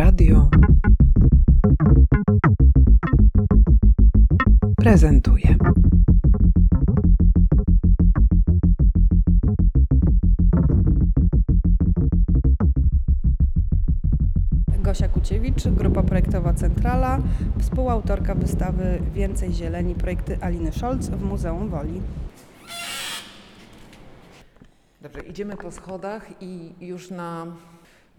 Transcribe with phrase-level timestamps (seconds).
[0.00, 0.48] Radio
[4.76, 5.56] prezentuje.
[14.78, 17.18] Gosia Kuciewicz, grupa projektowa Centrala,
[17.58, 22.00] współautorka wystawy Więcej Zieleni, projekty Aliny Scholz w Muzeum Woli.
[25.02, 27.46] Dobrze, idziemy po schodach i już na,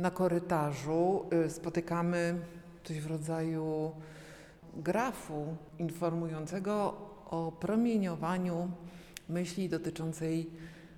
[0.02, 2.36] na korytarzu y, spotykamy
[2.84, 3.92] coś w rodzaju
[4.76, 6.98] grafu informującego
[7.30, 8.72] o promieniowaniu
[9.30, 10.50] myśli dotyczącej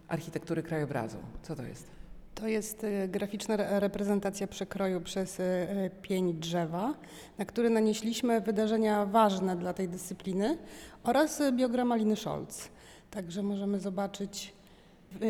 [0.08, 1.18] architektury krajobrazu.
[1.42, 1.88] Co to jest?
[2.36, 6.94] To jest e, graficzna re- reprezentacja przekroju przez e, pień drzewa,
[7.38, 10.58] na który nanieśliśmy wydarzenia ważne dla tej dyscypliny
[11.04, 12.70] oraz biogram Aliny Scholz.
[13.12, 14.54] Także możemy zobaczyć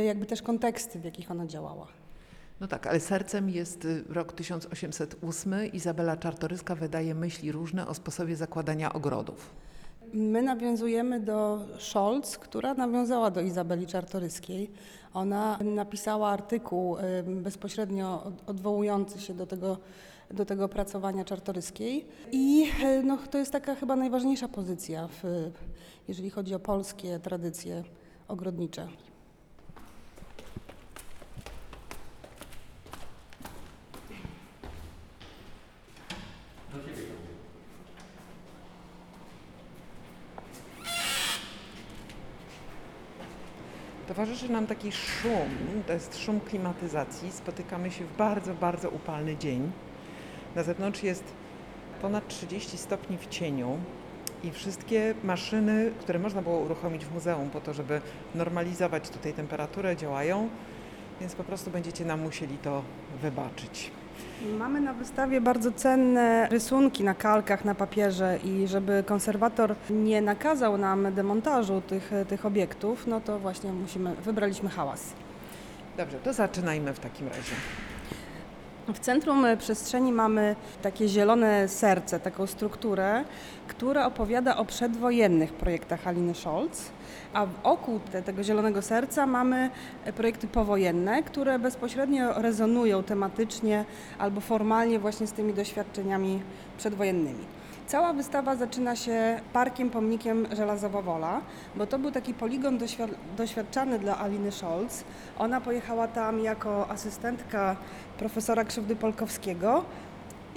[0.05, 2.02] jakby też konteksty, w jakich ona działała.
[2.63, 5.53] No tak, ale sercem jest y, rok 1808.
[5.73, 9.49] Izabela Czartoryska wydaje myśli różne o sposobie zakładania ogrodów.
[10.13, 14.71] My nawiązujemy do Scholz, która nawiązała do Izabeli Czartoryskiej.
[15.13, 19.77] Ona napisała artykuł y, bezpośrednio od- odwołujący się do tego,
[20.31, 22.05] do tego opracowania Czartoryskiej.
[22.31, 25.51] I y, no, to jest taka chyba najważniejsza pozycja, w,
[26.07, 27.83] jeżeli chodzi o polskie tradycje
[28.27, 28.87] ogrodnicze.
[44.15, 47.31] Towarzyszy nam taki szum, to jest szum klimatyzacji.
[47.31, 49.71] Spotykamy się w bardzo, bardzo upalny dzień.
[50.55, 51.23] Na zewnątrz jest
[52.01, 53.77] ponad 30 stopni w cieniu
[54.43, 58.01] i wszystkie maszyny, które można było uruchomić w muzeum po to, żeby
[58.35, 60.49] normalizować tutaj temperaturę, działają,
[61.21, 62.83] więc po prostu będziecie nam musieli to
[63.21, 63.91] wybaczyć.
[64.59, 70.77] Mamy na wystawie bardzo cenne rysunki na kalkach, na papierze i żeby konserwator nie nakazał
[70.77, 75.13] nam demontażu tych, tych obiektów, no to właśnie musimy, wybraliśmy hałas.
[75.97, 77.51] Dobrze, to zaczynajmy w takim razie.
[78.87, 83.23] W centrum przestrzeni mamy takie zielone serce, taką strukturę,
[83.67, 86.91] która opowiada o przedwojennych projektach Aliny Scholz,
[87.33, 89.69] a wokół te, tego zielonego serca mamy
[90.05, 93.85] e, projekty powojenne, które bezpośrednio rezonują tematycznie
[94.19, 96.41] albo formalnie właśnie z tymi doświadczeniami
[96.77, 97.45] przedwojennymi.
[97.87, 101.41] Cała wystawa zaczyna się parkiem, pomnikiem Żelazowa Wola,
[101.75, 105.03] bo to był taki poligon doświad- doświadczany dla Aliny Scholz.
[105.39, 107.75] Ona pojechała tam jako asystentka
[108.17, 109.83] profesora Krzywdy Polkowskiego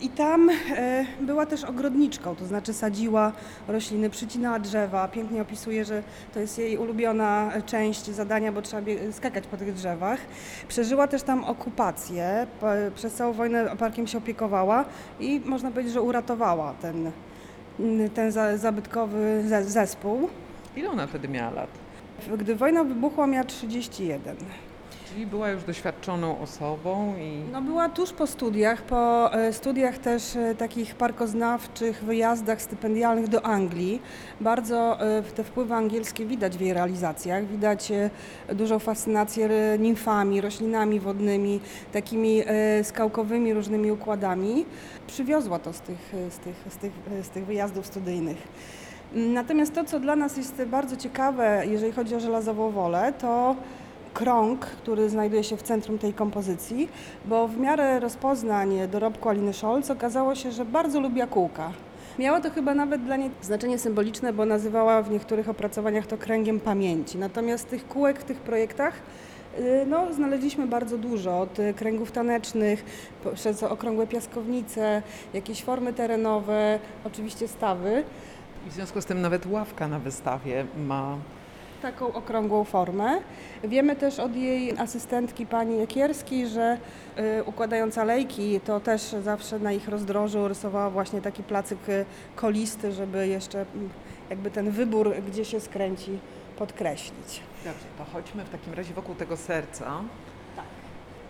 [0.02, 3.32] i tam e, była też ogrodniczką, to znaczy sadziła
[3.68, 5.08] rośliny, przycinała drzewa.
[5.08, 6.02] Pięknie opisuje, że
[6.34, 10.18] to jest jej ulubiona część zadania, bo trzeba skakać po tych drzewach.
[10.68, 12.46] Przeżyła też tam okupację,
[12.94, 14.84] przez całą wojnę parkiem się opiekowała
[15.20, 17.10] i można powiedzieć, że uratowała ten,
[18.14, 20.28] ten za- zabytkowy ze- zespół.
[20.76, 21.68] Ile ona wtedy miała lat?
[22.38, 24.36] Gdy wojna wybuchła, miała 31.
[25.24, 30.54] Była już doświadczoną osobą i No była tuż po studiach, po e, studiach też e,
[30.54, 34.02] takich parkoznawczych, wyjazdach stypendialnych do Anglii.
[34.40, 37.46] Bardzo e, te wpływy angielskie widać w jej realizacjach.
[37.46, 37.92] Widać
[38.54, 41.60] dużą fascynację nimfami, roślinami wodnymi,
[41.92, 42.42] takimi
[42.82, 44.66] skałkowymi różnymi układami.
[45.06, 48.36] Przywiozła to z tych, z tych, z tych, z tych wyjazdów studyjnych.
[49.12, 53.56] Natomiast to, co dla nas jest bardzo ciekawe, jeżeli chodzi o żelazową wolę, to
[54.16, 56.88] krąg, który znajduje się w centrum tej kompozycji,
[57.24, 61.72] bo w miarę rozpoznań dorobku Aliny Scholz okazało się, że bardzo lubi kółka.
[62.18, 66.60] Miało to chyba nawet dla niej znaczenie symboliczne, bo nazywała w niektórych opracowaniach to kręgiem
[66.60, 67.18] pamięci.
[67.18, 68.94] Natomiast tych kółek w tych projektach
[69.58, 72.84] y, no, znaleźliśmy bardzo dużo, od kręgów tanecznych,
[73.34, 75.02] przez okrągłe piaskownice,
[75.34, 78.04] jakieś formy terenowe, oczywiście stawy.
[78.70, 81.16] w związku z tym nawet ławka na wystawie ma
[81.92, 83.20] taką okrągłą formę.
[83.64, 86.78] Wiemy też od jej asystentki pani Jakierskiej, że
[87.18, 92.04] y, układając alejki, to też zawsze na ich rozdrożu rysowała właśnie taki placyk y,
[92.36, 93.90] kolisty, żeby jeszcze mm,
[94.30, 96.18] jakby ten wybór, gdzie się skręci,
[96.58, 97.42] podkreślić.
[97.64, 100.00] Dobrze, to chodźmy w takim razie wokół tego serca.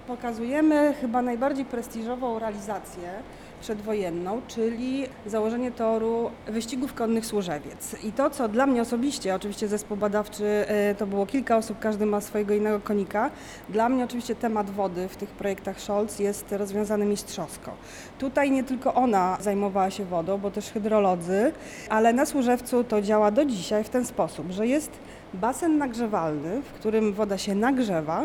[0.07, 3.11] Pokazujemy chyba najbardziej prestiżową realizację
[3.67, 7.97] przedwojenną, czyli założenie toru wyścigów konnych Służewiec.
[8.05, 12.07] I to, co dla mnie osobiście, oczywiście zespół badawczy e, to było kilka osób, każdy
[12.07, 13.31] ma swojego innego konika.
[13.69, 17.73] Dla mnie oczywiście temat wody w tych projektach Scholz jest rozwiązany mistrzowsko.
[18.19, 21.53] Tutaj nie tylko ona zajmowała się wodą, bo też hydrolodzy,
[21.89, 24.91] ale na Służewcu to działa do dzisiaj w ten sposób, że jest
[25.35, 28.25] basen nagrzewalny, w którym woda się nagrzewa.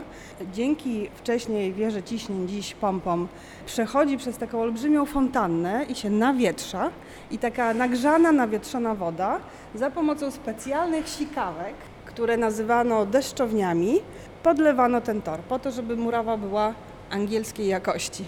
[0.54, 3.28] Dzięki wcześniej wieży ciśnień, dziś pompom,
[3.66, 6.90] przechodzi przez taką olbrzymią fontannę i się nawietrza.
[7.32, 9.40] I taka nagrzana, nawietrzona woda
[9.76, 11.74] za pomocą specjalnych sikawek,
[12.06, 14.00] które nazywano deszczowniami,
[14.44, 16.74] podlewano ten tor po to, żeby murawa była
[17.10, 18.26] angielskiej jakości.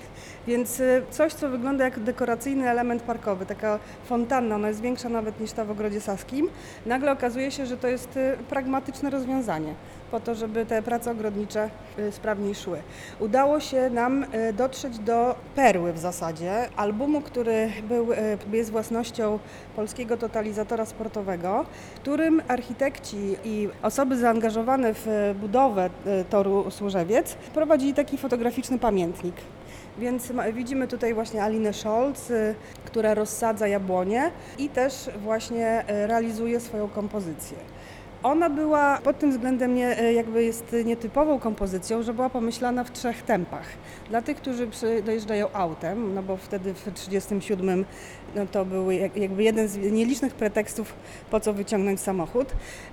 [0.47, 5.39] Więc y, coś, co wygląda jak dekoracyjny element parkowy, taka fontanna, ona jest większa nawet
[5.39, 6.49] niż ta w Ogrodzie Saskim,
[6.85, 9.73] nagle okazuje się, że to jest y, pragmatyczne rozwiązanie
[10.11, 11.69] po to, żeby te prace ogrodnicze
[11.99, 12.77] y, sprawniej szły.
[13.19, 18.07] Udało się nam dotrzeć do perły w zasadzie, albumu, który był,
[18.51, 19.39] jest własnością
[19.75, 25.89] polskiego totalizatora sportowego, którym architekci i osoby zaangażowane w budowę
[26.29, 29.35] toru Służewiec prowadzili taki fotograficzny pamiętnik.
[29.97, 32.55] Więc widzimy tutaj właśnie Alinę Scholz, y,
[32.85, 37.57] która rozsadza jabłonie i też właśnie y, realizuje swoją kompozycję.
[38.23, 42.91] Ona była pod tym względem nie, y, jakby jest nietypową kompozycją, że była pomyślana w
[42.91, 43.63] trzech tempach.
[44.09, 44.67] Dla tych, którzy
[45.05, 47.85] dojeżdżają autem, no bo wtedy w 1937
[48.35, 50.93] no to był jak- jakby jeden z nielicznych pretekstów,
[51.31, 52.47] po co wyciągnąć samochód.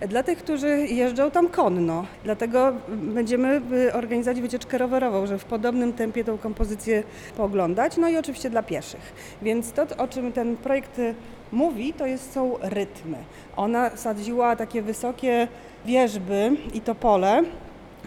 [0.08, 2.06] Dla tych, którzy jeżdżą tam konno.
[2.24, 7.02] Dlatego będziemy y, organizować wycieczkę rowerową, żeby w podobnym tempie tą kompozycję
[7.36, 7.96] pooglądać.
[7.96, 9.12] No i oczywiście dla pieszych.
[9.42, 11.14] Więc to, o czym ten projekt y,
[11.52, 13.16] mówi, to jest, są rytmy.
[13.56, 15.48] Ona sadziła takie wysokie
[15.86, 17.42] wieżby i topole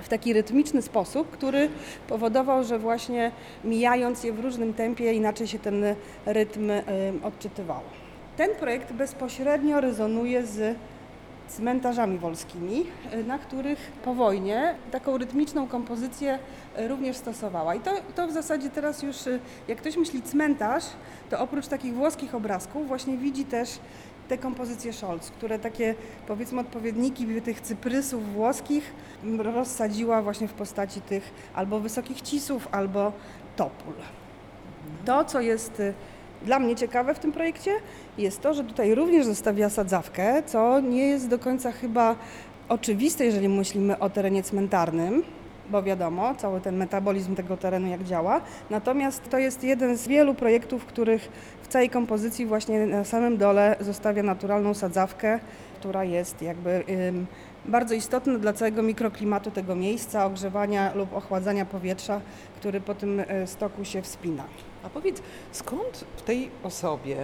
[0.04, 1.70] w taki rytmiczny sposób, który
[2.08, 3.32] powodował, że właśnie
[3.64, 5.86] mijając je w różnym tempie, inaczej się ten
[6.26, 6.84] rytm y,
[7.24, 7.84] odczytywało.
[8.38, 10.78] Ten projekt bezpośrednio rezonuje z
[11.56, 16.40] cmentarzami wolskimi, y, na których po wojnie taką rytmiczną kompozycję
[16.80, 17.76] y, również stosowała.
[17.76, 20.84] I to, to w zasadzie teraz już, y, jak ktoś myśli cmentarz,
[21.30, 23.80] to oprócz takich włoskich obrazków właśnie widzi też
[24.28, 25.96] te kompozycje Scholz, które takie
[26.28, 33.12] powiedzmy odpowiedniki tych cyprysów włoskich m, rozsadziła właśnie w postaci tych albo wysokich cisów, albo
[33.56, 33.94] topól.
[35.06, 35.82] To, co jest
[36.46, 37.72] dla mnie ciekawe w tym projekcie,
[38.18, 42.16] jest to, że tutaj również zostawia sadzawkę, co nie jest do końca chyba
[42.70, 45.24] oczywiste, jeżeli myślimy o terenie cmentarnym,
[45.70, 48.42] bo wiadomo, cały ten metabolizm tego terenu jak działa.
[48.70, 51.30] Natomiast to jest jeden z wielu projektów, w których
[51.62, 55.40] w całej kompozycji właśnie na samym dole zostawia naturalną sadzawkę,
[55.80, 57.26] która jest jakby ym,
[57.66, 62.22] bardzo istotna dla całego mikroklimatu tego miejsca, ogrzewania lub ochładzania powietrza,
[62.60, 64.44] który po tym y, stoku się wspina.
[64.84, 65.22] A powiedz,
[65.52, 67.18] skąd w tej osobie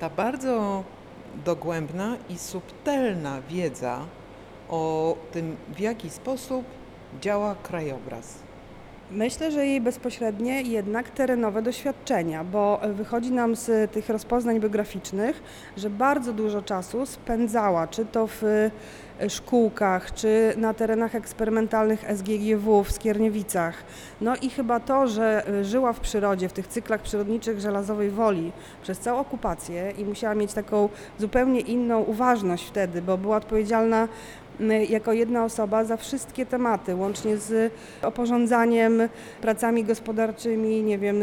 [0.00, 0.84] ta bardzo
[1.44, 4.00] dogłębna i subtelna wiedza
[4.68, 6.64] o tym, w jaki sposób
[7.20, 8.34] działa krajobraz?
[9.10, 15.42] Myślę, że jej bezpośrednie jednak terenowe doświadczenia, bo wychodzi nam z tych rozpoznań biograficznych,
[15.76, 18.42] że bardzo dużo czasu spędzała, czy to w
[19.28, 23.74] szkółkach, czy na terenach eksperymentalnych SGGW w Skierniewicach.
[24.20, 28.52] No i chyba to, że e, żyła w przyrodzie, w tych cyklach przyrodniczych Żelazowej Woli
[28.82, 30.88] przez całą okupację i musiała mieć taką
[31.18, 34.08] zupełnie inną uważność wtedy, bo była odpowiedzialna
[34.88, 39.02] jako jedna osoba za wszystkie tematy, łącznie z oporządzaniem,
[39.40, 41.22] pracami gospodarczymi, nie wiem,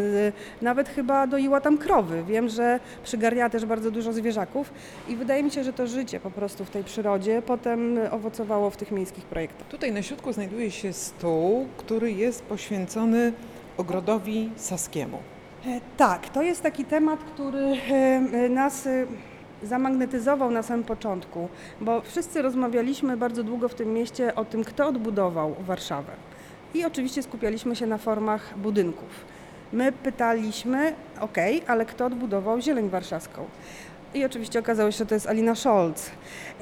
[0.61, 2.23] nawet chyba doiła tam krowy.
[2.27, 4.73] Wiem, że przygarniała też bardzo dużo zwierzaków
[5.07, 8.77] i wydaje mi się, że to życie po prostu w tej przyrodzie potem owocowało w
[8.77, 9.67] tych miejskich projektach.
[9.67, 13.33] Tutaj na środku znajduje się stół, który jest poświęcony
[13.77, 15.17] ogrodowi saskiemu.
[15.65, 18.87] E, Tak, to jest taki temat, który e, e, nas
[19.63, 21.49] zamagnetyzował na samym początku,
[21.81, 26.11] bo wszyscy rozmawialiśmy bardzo długo w tym mieście o tym, kto odbudował Warszawę.
[26.73, 29.09] I oczywiście skupialiśmy się na formach budynków.
[29.73, 31.37] My pytaliśmy, ok,
[31.67, 33.45] ale kto odbudował Zieleń Warszawską?
[34.13, 36.11] I oczywiście okazało się, że to jest Alina Scholz.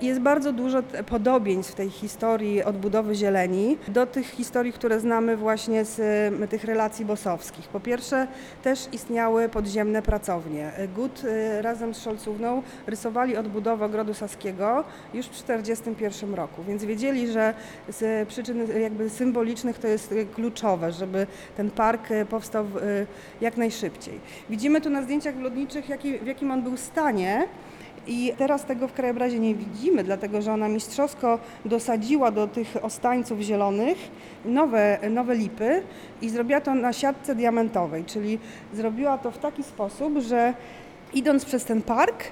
[0.01, 5.85] Jest bardzo dużo podobieństw w tej historii odbudowy zieleni do tych historii, które znamy właśnie
[5.85, 5.99] z
[6.49, 7.67] tych relacji bosowskich.
[7.67, 8.27] Po pierwsze,
[8.63, 10.71] też istniały podziemne pracownie.
[10.95, 14.83] Gut y, razem z Scholzówną rysowali odbudowę Ogrodu Saskiego
[15.13, 17.53] już w 1941 roku, więc wiedzieli, że
[17.89, 23.07] z przyczyn jakby symbolicznych to jest kluczowe, żeby ten park y, powstał y,
[23.41, 24.19] jak najszybciej.
[24.49, 27.47] Widzimy tu na zdjęciach lotniczych, jaki, w jakim on był stanie.
[28.07, 33.39] I teraz tego w krajobrazie nie widzimy, dlatego że ona mistrzowsko dosadziła do tych ostańców
[33.39, 33.97] zielonych
[34.45, 35.83] nowe, nowe lipy
[36.21, 38.39] i zrobiła to na siatce diamentowej, czyli
[38.73, 40.53] zrobiła to w taki sposób, że
[41.13, 42.23] idąc przez ten park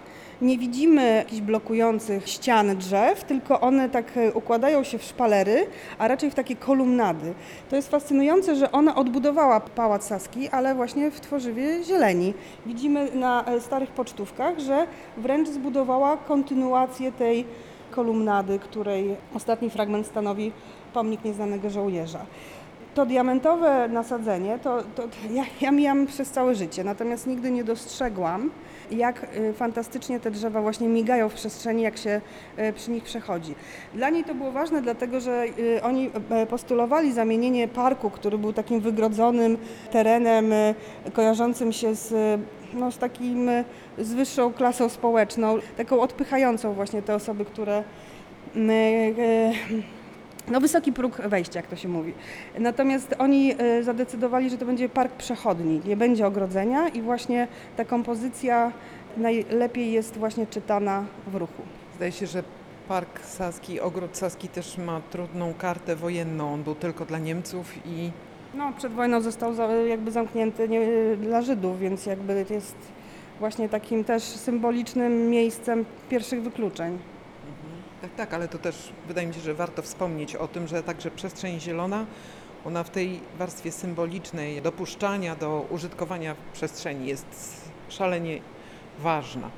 [0.44, 6.08] nie widzimy jakichś blokujących ścian drzew, tylko one tak e, układają się w szpalery, a
[6.08, 7.34] raczej w takie kolumnady.
[7.70, 12.34] To jest fascynujące, że ona odbudowała Pałac Saski, ale właśnie w tworzywie zieleni.
[12.66, 17.46] Widzimy na e, starych pocztówkach, że wręcz zbudowała kontynuację tej
[17.92, 20.52] kolumnady, której ostatni fragment stanowi
[20.94, 22.26] pomnik nieznanego żołnierza.
[22.96, 28.52] To diamentowe nasadzenie, to, to ja, ja mijam przez całe życie, natomiast nigdy nie dostrzegłam,
[28.92, 32.22] jak y, fantastycznie te drzewa właśnie migają w przestrzeni, jak się
[32.60, 33.56] y, przy nich przechodzi.
[33.94, 36.12] Dla niej to było ważne, dlatego że y, oni
[36.44, 39.58] y, postulowali zamienienie parku, który był takim wygrodzonym
[39.92, 40.54] terenem
[41.14, 42.40] kojarzącym się z,
[42.74, 43.50] no, z takim
[43.98, 47.84] z wyższą klasą społeczną, taką odpychającą właśnie te osoby, które
[50.48, 52.14] no wysoki próg wejścia, jak to się mówi.
[52.60, 57.48] Natomiast oni y, zadecydowali, że to będzie park przechodni, nie będzie ogrodzenia i właśnie
[57.78, 58.72] ta kompozycja
[59.18, 61.62] najlepiej jest właśnie czytana w ruchu.
[61.96, 62.44] Zdaje się, że
[62.88, 66.54] Park Saski, Ogród Saski też ma trudną kartę wojenną.
[66.54, 68.12] On był tylko dla Niemców i
[68.54, 69.54] No, przed wojną został
[69.88, 72.76] jakby zamknięty nie, dla Żydów, więc jakby jest
[73.40, 76.98] właśnie takim też symbolicznym miejscem pierwszych wykluczeń.
[78.04, 81.12] Tak, tak, ale to też wydaje mi się, że warto wspomnieć o tym, że także
[81.12, 82.06] przestrzeń zielona,
[82.66, 87.26] ona w tej warstwie symbolicznej dopuszczania do użytkowania przestrzeni jest
[87.90, 88.40] szalenie
[89.00, 89.50] ważna.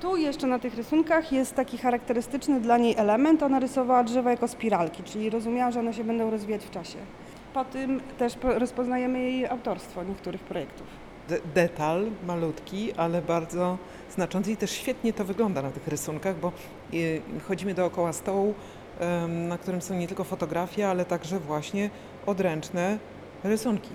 [0.00, 3.42] Tu jeszcze na tych rysunkach jest taki charakterystyczny dla niej element.
[3.42, 6.98] Ona rysowała drzewa jako spiralki, czyli rozumiała, że one się będą rozwijać w czasie.
[7.54, 10.86] Po tym też po- rozpoznajemy jej autorstwo niektórych projektów.
[11.28, 13.78] De- detal malutki, ale bardzo
[14.14, 16.52] znaczący i też świetnie to wygląda na tych rysunkach, bo
[17.48, 18.54] chodzimy dookoła stołu,
[19.28, 21.90] na którym są nie tylko fotografie, ale także właśnie
[22.26, 22.98] odręczne
[23.44, 23.90] rysunki.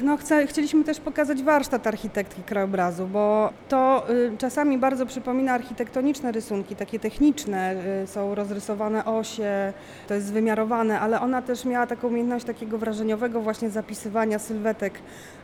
[0.00, 6.32] No, chce, chcieliśmy też pokazać warsztat architektki krajobrazu, bo to y, czasami bardzo przypomina architektoniczne
[6.32, 9.72] rysunki, takie techniczne, y, są rozrysowane osie,
[10.08, 14.98] to jest wymiarowane, ale ona też miała taką umiejętność takiego wrażeniowego właśnie zapisywania sylwetek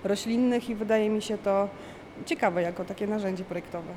[0.04, 1.68] roślinnych i wydaje mi się to
[2.26, 3.92] ciekawe jako takie narzędzie projektowe.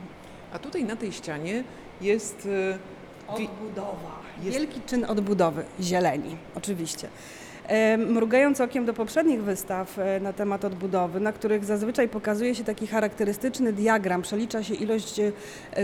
[0.53, 1.63] A tutaj na tej ścianie
[2.01, 2.77] jest y,
[3.27, 4.23] Odbudowa.
[4.43, 7.07] Jest- Wielki czyn odbudowy, zieleni, oczywiście.
[7.67, 12.63] E, Mrugając okiem do poprzednich wystaw e, na temat odbudowy, na których zazwyczaj pokazuje się
[12.63, 15.31] taki charakterystyczny diagram, przelicza się ilość e,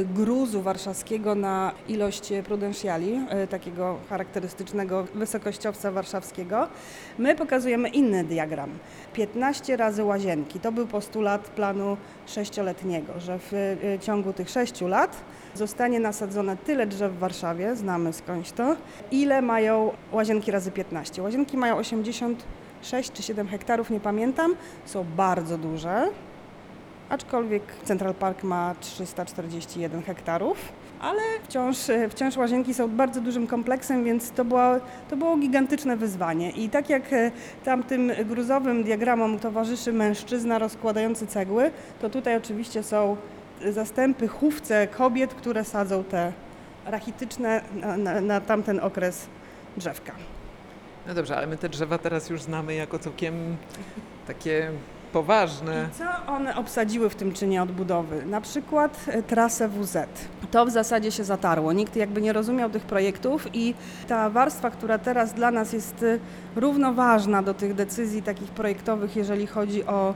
[0.05, 6.67] gruzu warszawskiego na ilość prudentiali, e, takiego charakterystycznego wysokościowca warszawskiego,
[7.17, 8.69] my pokazujemy inny diagram.
[9.13, 10.59] 15 razy łazienki.
[10.59, 11.97] To był postulat planu
[12.27, 15.17] sześcioletniego, że w ciągu tych sześciu lat
[15.59, 18.75] zostanie nasadzone tyle drzew w Warszawie, znamy skądś to,
[19.11, 21.21] ile mają łazienki razy 15.
[21.21, 26.09] Łazienki mają 86 czy 7 hektarów, nie pamiętam, są bardzo duże,
[27.09, 30.57] aczkolwiek Central Park ma 341 hektarów.
[31.01, 31.77] Ale wciąż,
[32.09, 34.61] wciąż łazienki są bardzo dużym kompleksem, więc to było,
[35.09, 36.51] to było gigantyczne wyzwanie.
[36.51, 37.31] I tak jak e,
[37.65, 43.17] tamtym gruzowym diagramom towarzyszy mężczyzna rozkładający cegły, to tutaj oczywiście są
[43.71, 46.33] zastępy, chówce kobiet, które sadzą te
[46.85, 49.27] rachityczne na, na, na tamten okres
[49.77, 50.13] drzewka.
[51.07, 53.57] No dobrze, ale my te drzewa teraz już znamy jako całkiem
[54.27, 54.71] takie
[55.13, 55.89] poważne.
[55.91, 58.25] I co one obsadziły w tym czynie odbudowy?
[58.25, 59.97] Na przykład e, trasę WZ.
[60.51, 61.73] To w zasadzie się zatarło.
[61.73, 63.73] Nikt jakby nie rozumiał tych projektów i
[64.07, 66.19] ta warstwa, która teraz dla nas jest e,
[66.55, 70.13] równoważna do tych decyzji takich projektowych, jeżeli chodzi o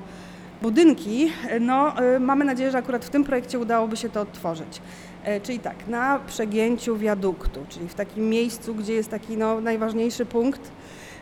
[0.63, 4.81] budynki, no e, mamy nadzieję, że akurat w tym projekcie udałoby się to odtworzyć.
[5.23, 10.25] E, Czyli tak, na przegięciu wiaduktu, czyli w takim miejscu, gdzie jest taki no, najważniejszy
[10.25, 10.61] punkt,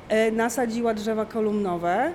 [0.10, 2.12] e, nasadziła drzewa kolumnowe,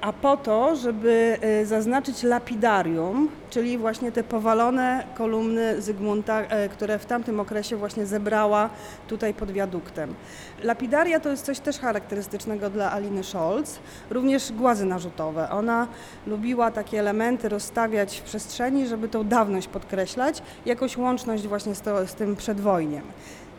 [0.00, 6.42] a po to, żeby e, zaznaczyć lapidarium, czyli właśnie te powalone kolumny Zygmunta,
[6.72, 8.70] które w tamtym okresie właśnie zebrała
[9.08, 10.14] tutaj pod wiaduktem.
[10.62, 13.78] Lapidaria to jest coś też charakterystycznego dla Aliny Scholz,
[14.10, 15.50] również głazy narzutowe.
[15.50, 15.86] Ona
[16.26, 22.06] lubiła takie elementy rozstawiać w przestrzeni, żeby tą dawność podkreślać, jakąś łączność właśnie z, to,
[22.06, 23.02] z tym przedwojniem.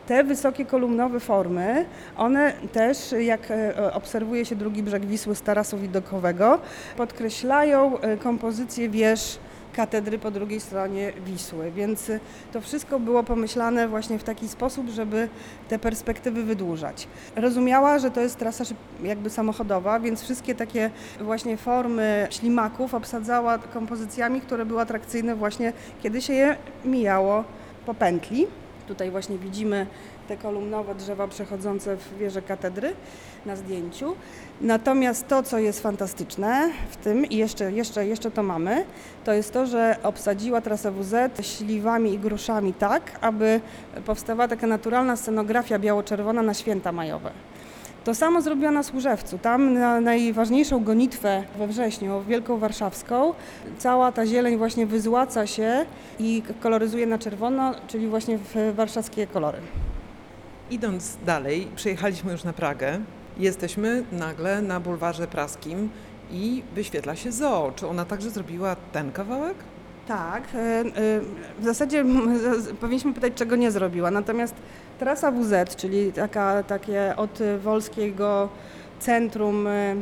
[0.06, 1.84] Te wysokie kolumnowe formy,
[2.16, 6.58] one też, jak e, obserwuje się drugi brzeg Wisły z tarasu widokowego,
[6.96, 9.38] podkreślają e, kompozycję wież
[9.78, 12.20] katedry po drugiej stronie Wisły, więc e,
[12.52, 15.28] to wszystko było pomyślane właśnie w taki sposób, żeby
[15.68, 17.08] te perspektywy wydłużać.
[17.36, 18.64] Rozumiała, że to jest trasa
[19.02, 26.22] jakby samochodowa, więc wszystkie takie właśnie formy ślimaków obsadzała kompozycjami, które były atrakcyjne właśnie, kiedy
[26.22, 27.44] się je mijało
[27.86, 28.46] po pętli.
[28.88, 29.86] Tutaj właśnie widzimy
[30.28, 32.94] te kolumnowe drzewa przechodzące w wieżę katedry
[33.46, 34.16] na zdjęciu.
[34.60, 38.84] Natomiast to, co jest fantastyczne w tym i jeszcze, jeszcze, jeszcze to mamy,
[39.24, 41.14] to jest to, że obsadziła trasę WZ
[41.46, 43.60] śliwami i gruszami tak, aby
[44.06, 47.30] powstawała taka naturalna scenografia biało-czerwona na święta majowe.
[48.04, 49.38] To samo zrobiła na Służewcu.
[49.38, 53.34] Tam na najważniejszą gonitwę we wrześniu, Wielką Warszawską,
[53.78, 55.86] cała ta zieleń właśnie wyzłaca się
[56.18, 59.58] i koloryzuje na czerwono, czyli właśnie w warszawskie kolory.
[60.70, 62.98] Idąc dalej, przyjechaliśmy już na Pragę.
[63.38, 65.90] Jesteśmy nagle na bulwarze praskim
[66.30, 67.72] i wyświetla się zoo.
[67.76, 69.54] Czy ona także zrobiła ten kawałek?
[70.08, 70.84] Tak, e, e,
[71.60, 72.04] w zasadzie
[72.80, 74.10] powinniśmy pytać, czego nie zrobiła.
[74.10, 74.54] Natomiast
[74.98, 78.48] trasa WZ, czyli taka, takie od Wolskiego
[79.00, 79.96] Centrum e,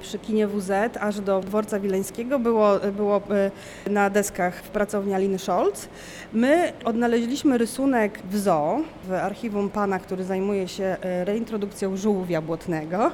[0.00, 5.38] przy kinie WZ aż do dworca wileńskiego było, było e, na deskach w pracowni Aliny
[5.38, 5.88] Scholz.
[6.32, 13.10] My odnaleźliśmy rysunek w zoo, w archiwum pana, który zajmuje się e, reintrodukcją żółwia błotnego.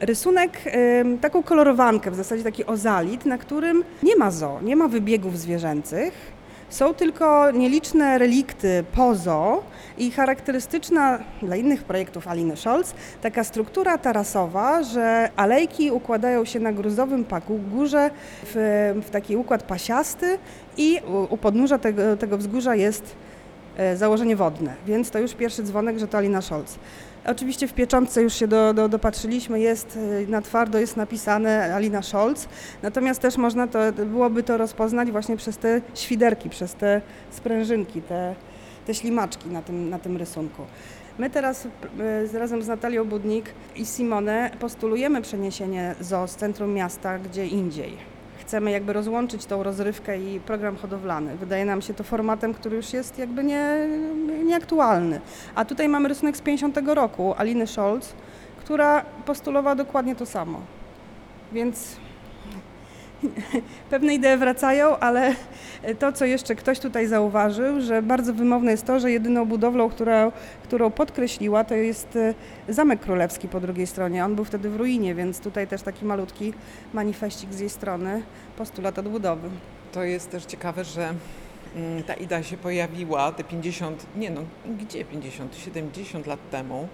[0.00, 0.62] Rysunek,
[1.20, 6.37] taką kolorowankę, w zasadzie taki ozalit, na którym nie ma zoo, nie ma wybiegów zwierzęcych.
[6.70, 9.62] Są tylko nieliczne relikty po zoo
[9.98, 16.72] i charakterystyczna dla innych projektów Aliny Scholz taka struktura tarasowa, że alejki układają się na
[16.72, 18.10] gruzowym paku górze
[18.44, 20.38] w, w taki układ pasiasty
[20.76, 23.16] i u, u podnóża tego, tego wzgórza jest
[23.76, 26.78] e, założenie wodne, więc to już pierwszy dzwonek, że to Alina Scholz.
[27.26, 32.02] Oczywiście w pieczątce już się do, do, dopatrzyliśmy, jest e, na twardo jest napisane Alina
[32.02, 32.48] Scholz,
[32.82, 38.34] natomiast też można to, byłoby to rozpoznać właśnie przez te świderki, przez te sprężynki, te,
[38.86, 40.62] te ślimaczki na tym, na tym rysunku.
[41.18, 41.68] My teraz
[42.30, 43.46] z- razem z Natalią Budnik
[43.76, 48.17] i Simone postulujemy przeniesienie zoo z centrum miasta gdzie indziej.
[48.48, 51.36] Chcemy jakby rozłączyć tą rozrywkę i program hodowlany.
[51.36, 53.88] Wydaje nam się to formatem, który już jest jakby nie,
[54.44, 55.20] nieaktualny.
[55.54, 58.12] A tutaj mamy rysunek z 50 roku Aliny Scholz,
[58.58, 60.60] która postulowała dokładnie to samo.
[61.52, 61.96] Więc
[63.90, 65.34] pewne idee wracają, ale
[65.98, 70.32] to, co jeszcze ktoś tutaj zauważył, że bardzo wymowne jest to, że jedyną budowlą, która,
[70.62, 72.34] którą podkreśliła, to jest e,
[72.68, 74.24] Zamek Królewski po drugiej stronie.
[74.24, 76.52] On był wtedy w ruinie, więc tutaj też taki malutki
[76.94, 78.22] manifestik z jej strony,
[78.56, 79.48] postulat odbudowy.
[79.92, 81.14] To jest też ciekawe, że
[81.76, 84.40] mm, ta idea się pojawiła te 50, nie no,
[84.78, 86.88] gdzie 50, 70 lat temu.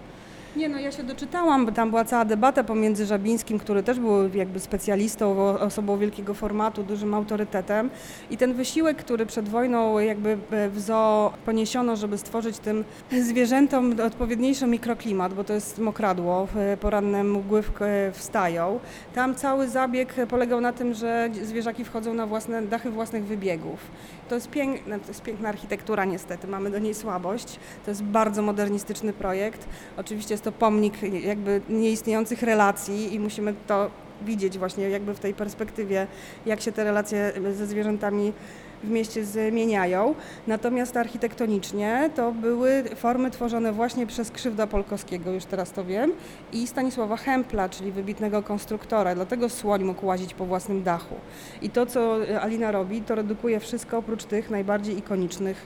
[0.55, 4.33] Nie no, ja się doczytałam, bo tam była cała debata pomiędzy Żabińskim, który też był
[4.33, 7.89] jakby specjalistą, osobą wielkiego formatu, dużym autorytetem
[8.29, 12.83] i ten wysiłek, który przed wojną jakby e, w zoo poniesiono, żeby stworzyć tym
[13.21, 16.47] zwierzętom odpowiedniejszy mikroklimat, bo to jest mokradło,
[16.81, 18.79] poranne mgły e, wstają.
[19.15, 23.79] Tam cały zabieg polegał na tym, że zwierzaki wchodzą na własne dachy własnych wybiegów.
[24.29, 27.59] To jest, piękna, to jest piękna architektura niestety, mamy do niej słabość.
[27.85, 29.67] To jest bardzo modernistyczny projekt.
[29.97, 35.33] Oczywiście jest to pomnik jakby nieistniejących relacji i musimy to widzieć właśnie jakby w tej
[35.33, 36.07] perspektywie,
[36.45, 38.33] jak się te relacje ze zwierzętami
[38.85, 40.15] w mieście zmieniają.
[40.47, 46.11] Natomiast architektonicznie to były formy tworzone właśnie przez Krzywda Polkowskiego, już teraz to wiem,
[46.53, 49.15] i Stanisława Hempla, czyli wybitnego konstruktora.
[49.15, 51.15] Dlatego słoń mógł łazić po własnym dachu.
[51.61, 55.65] I to, co Alina robi, to redukuje wszystko oprócz tych najbardziej ikonicznych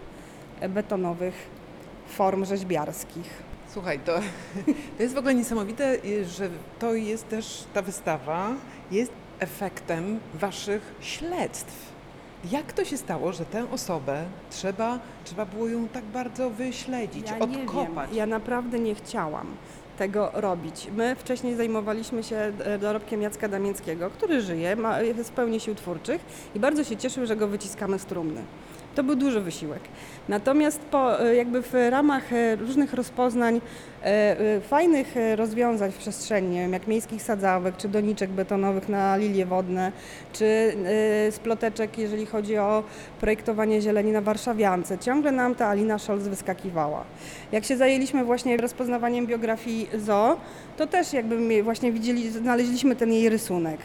[0.60, 1.34] e, betonowych
[2.08, 3.49] form rzeźbiarskich.
[3.73, 4.19] Słuchaj, to,
[4.97, 8.51] to jest w ogóle niesamowite, y, że to jest też, ta wystawa
[8.91, 11.98] jest efektem waszych śledztw.
[12.52, 17.38] Jak to się stało, że tę osobę trzeba, trzeba było ją tak bardzo wyśledzić, Ja
[17.45, 18.10] nie odkopać?
[18.10, 18.17] wiem.
[18.17, 19.47] Ja naprawdę nie chciałam
[19.97, 20.88] tego robić.
[20.97, 25.75] My wcześniej zajmowaliśmy się e, dorobkiem Jacka Damięckiego, który żyje, ma, jest w pełni sił
[25.75, 26.21] twórczych
[26.56, 28.41] i bardzo się cieszył, że go wyciskamy z trumny.
[28.99, 29.81] To był duży wysiłek.
[30.29, 33.62] Natomiast po, e, jakby w ramach e, różnych rozpoznań,
[34.03, 39.91] e, fajnych rozwiązań w przestrzeni, wiem, jak miejskich sadzawek, czy doniczek betonowych na lilie wodne,
[40.33, 40.73] czy
[41.31, 42.83] sploteczek, jeżeli chodzi o
[43.19, 47.03] projektowanie zieleni na Warszawiance, ciągle nam ta Alina Scholz wyskakiwała.
[47.51, 50.38] Jak się zajęliśmy właśnie rozpoznawaniem biografii Zo,
[50.77, 53.79] to też jakby właśnie widzieli, znaleźliśmy ten jej rysunek.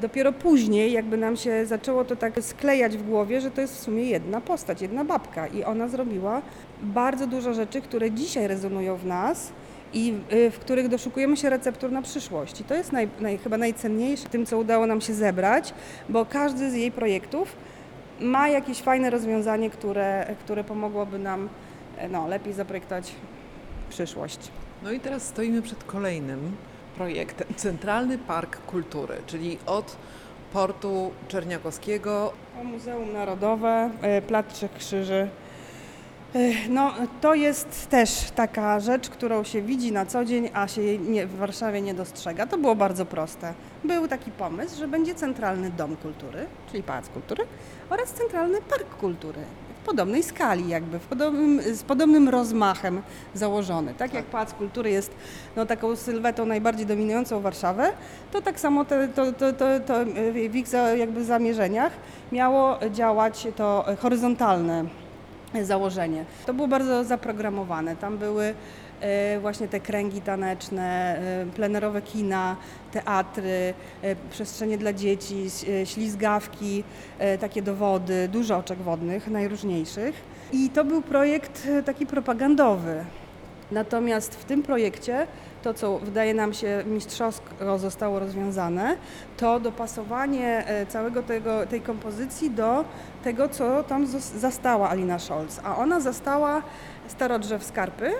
[0.00, 3.80] Dopiero później jakby nam się zaczęło to tak sklejać w głowie, że to jest w
[3.80, 6.42] sumie jedna postać, jedna babka i ona zrobiła
[6.82, 9.52] bardzo dużo rzeczy, które dzisiaj rezonują w nas
[9.92, 12.60] i y, w których doszukujemy się receptur na przyszłość.
[12.60, 15.74] I to jest naj, naj, chyba najcenniejsze tym, co udało nam się zebrać,
[16.08, 17.56] bo każdy z jej projektów
[18.20, 21.48] ma jakieś fajne rozwiązanie, które, które pomogłoby nam
[21.96, 23.14] e, no, lepiej zaprojektować
[23.90, 24.38] przyszłość.
[24.82, 26.52] No i teraz stoimy przed kolejnym
[27.56, 29.96] Centralny Park Kultury, czyli od
[30.52, 32.32] portu Czerniakowskiego.
[32.64, 35.28] Muzeum Narodowe, e, Plac Trzech Krzyży.
[36.34, 40.82] E, No, to jest też taka rzecz, którą się widzi na co dzień, a się
[40.82, 42.46] jej nie, w Warszawie nie dostrzega.
[42.46, 43.54] To było bardzo proste.
[43.84, 47.44] Był taki pomysł, że będzie centralny dom kultury, czyli Pałac Kultury,
[47.90, 49.40] oraz centralny park kultury.
[49.88, 53.02] Podobnej skali, jakby, w podobnym, z podobnym rozmachem
[53.34, 53.94] założony.
[53.94, 55.14] Tak jak Pałac Kultury jest
[55.56, 57.92] no, taką sylwetą najbardziej dominującą Warszawę,
[58.32, 59.94] to tak samo te, to, to, to, to
[60.32, 61.92] w ich jakby zamierzeniach
[62.32, 64.84] miało działać to horyzontalne
[65.62, 66.24] założenie.
[66.46, 67.96] To było bardzo zaprogramowane.
[67.96, 68.54] Tam były e,
[69.40, 72.56] właśnie te kręgi taneczne, e, plenerowe kina,
[72.92, 75.46] teatry, e, przestrzenie dla dzieci,
[75.82, 76.84] e, ślizgawki,
[77.18, 80.14] e, takie dowody, dużo oczek wodnych, najróżniejszych.
[80.52, 83.04] I to był projekt e, taki propagandowy.
[83.72, 85.26] Natomiast w tym projekcie
[85.62, 88.96] to, co wydaje nam się mistrzowsko zostało rozwiązane,
[89.36, 92.84] to dopasowanie e, całego tego, tej kompozycji do
[93.24, 94.06] tego, co tam
[94.36, 95.60] zastała Alina Scholz.
[95.64, 96.62] A ona zastała
[97.08, 98.12] starodrzew skarpy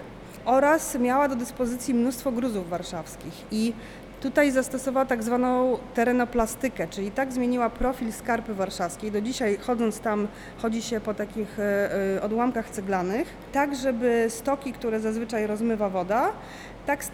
[0.48, 3.32] oraz miała do dyspozycji mnóstwo gruzów warszawskich.
[3.50, 3.72] I
[4.20, 9.12] tutaj zastosowała tak zwaną terenoplastykę, czyli tak zmieniła profil skarpy warszawskiej.
[9.12, 10.28] Do dzisiaj chodząc tam,
[10.62, 16.32] chodzi się po takich e, e, odłamkach ceglanych, tak żeby stoki, które zazwyczaj rozmywa woda,
[16.86, 17.04] tak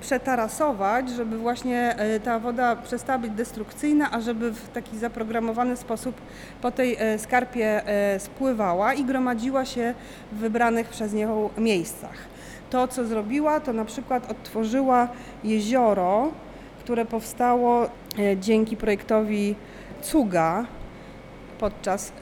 [0.00, 6.20] przetarasować, żeby właśnie e, ta woda przestała być destrukcyjna, a żeby w taki zaprogramowany sposób
[6.62, 7.82] po tej skarpie
[8.18, 9.94] spływała i gromadziła się
[10.32, 12.33] w wybranych przez nią miejscach.
[12.70, 15.08] To, co zrobiła, to na przykład odtworzyła
[15.44, 16.32] jezioro,
[16.80, 17.88] które powstało e,
[18.36, 19.54] dzięki projektowi
[20.02, 20.64] Cuga
[21.58, 22.12] podczas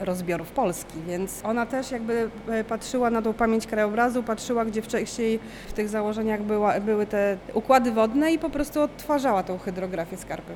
[0.00, 5.38] rozbiorów Polski, więc ona też jakby e, patrzyła na tą pamięć krajobrazu, patrzyła, gdzie wcześniej
[5.68, 10.52] w tych założeniach była, były te układy wodne i po prostu odtwarzała tą hydrografię skarpy.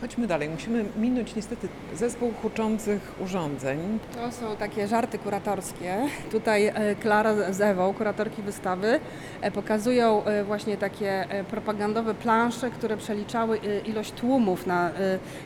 [0.00, 0.48] Chodźmy dalej.
[0.48, 3.98] Musimy minąć niestety zespół huczących urządzeń.
[4.14, 5.96] To są takie żarty kuratorskie.
[6.30, 9.00] Tutaj e, Klara z Ewą, kuratorki wystawy,
[9.40, 14.90] e, pokazują e, właśnie takie propagandowe plansze, które przeliczały ilość tłumów, na,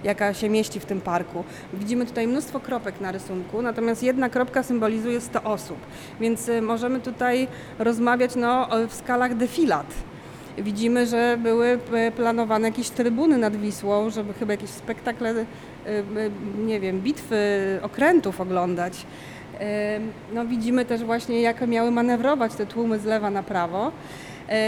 [0.04, 1.44] jaka się mieści w tym parku.
[1.74, 5.78] Widzimy tutaj mnóstwo kropek na rysunku, natomiast jedna kropka symbolizuje 100 osób,
[6.20, 9.86] więc możemy tutaj rozmawiać no, w skalach defilat.
[10.58, 15.44] Widzimy, że były e, planowane jakieś trybuny nad Wisłą, żeby chyba jakieś spektakle, e, e,
[16.58, 17.36] nie wiem, bitwy
[17.82, 19.06] okrętów oglądać.
[20.34, 23.92] No, widzimy też właśnie, jak miały manewrować te tłumy z lewa na prawo.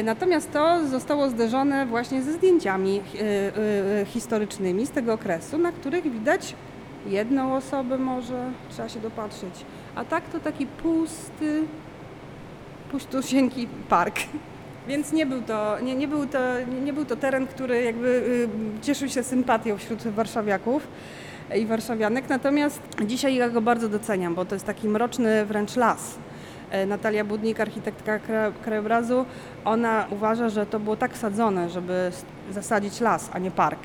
[0.05, 3.03] Natomiast to zostało zderzone właśnie ze zdjęciami
[4.07, 6.55] historycznymi z tego okresu, na których widać
[7.07, 9.64] jedną osobę może, trzeba się dopatrzeć.
[9.94, 11.62] A tak to taki pusty,
[12.90, 14.16] puściusieńki park.
[14.88, 16.38] Więc nie był to, nie, nie, był to,
[16.85, 18.09] nie, był to teren, który jakby
[18.79, 20.88] y, cieszył się sympatią wśród warszawiaków
[21.57, 26.14] i warszawianek, natomiast dzisiaj ja go bardzo doceniam, bo to jest taki mroczny wręcz las.
[26.70, 29.27] E, Natalia Budnik, architektka kra- krajobrazu,
[29.64, 32.11] ona uważa, że to było tak sadzone, żeby
[32.51, 33.81] zasadzić las, a nie park.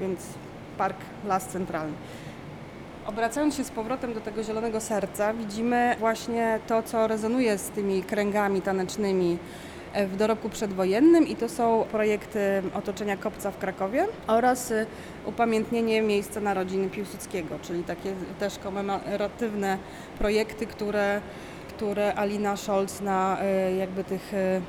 [0.00, 0.20] Więc
[0.78, 1.92] park, las centralny.
[3.06, 8.02] Obracając się z powrotem do tego zielonego serca, widzimy właśnie to, co rezonuje z tymi
[8.02, 9.38] kręgami tanecznymi
[9.94, 14.86] w dorobku przedwojennym i to są projekty otoczenia Kopca w Krakowie oraz y,
[15.26, 19.78] upamiętnienie miejsca narodzin Piłsudskiego, czyli takie też komemoratywne
[20.18, 21.20] projekty, które,
[21.68, 23.38] które Alina Scholz na
[23.70, 24.60] y, jakby tych y,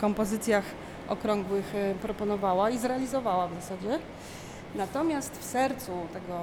[0.00, 0.64] kompozycjach
[1.08, 3.98] okrągłych proponowała i zrealizowała w zasadzie.
[4.74, 6.40] Natomiast w sercu tego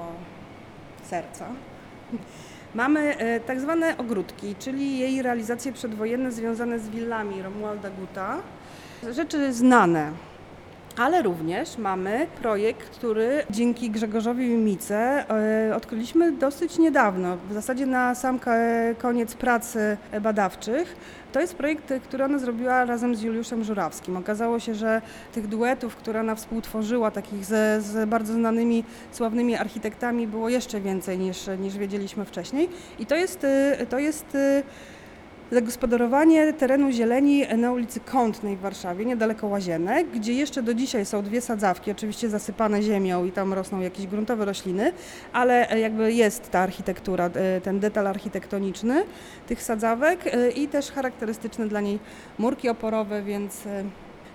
[1.10, 1.46] serca
[2.74, 8.38] mamy e, tak zwane ogródki, czyli jej realizacje przedwojenne związane z willami Romualda Guta.
[9.10, 10.31] Rzeczy znane.
[10.96, 15.24] Ale również mamy projekt, który dzięki Grzegorzowi Mimice
[15.70, 18.40] e, odkryliśmy dosyć niedawno, w zasadzie na sam
[18.98, 20.96] koniec pracy badawczych.
[21.32, 24.16] To jest projekt, który ona zrobiła razem z Juliuszem Żurawskim.
[24.16, 25.02] Okazało się, że
[25.34, 31.18] tych duetów, które ona współtworzyła, takich ze, z bardzo znanymi, sławnymi architektami, było jeszcze więcej
[31.18, 32.68] niż, niż wiedzieliśmy wcześniej.
[32.98, 34.62] I to jest, y, to jest y,
[35.52, 41.22] zagospodarowanie terenu zieleni na ulicy Kątnej w Warszawie, niedaleko Łazienek, gdzie jeszcze do dzisiaj są
[41.22, 44.92] dwie sadzawki, oczywiście zasypane ziemią i tam rosną jakieś gruntowe rośliny,
[45.32, 49.04] ale e, jakby jest ta architektura, e, ten detal architektoniczny
[49.46, 51.98] tych sadzawek e, i też charakterystyczne dla niej
[52.38, 53.58] murki oporowe, więc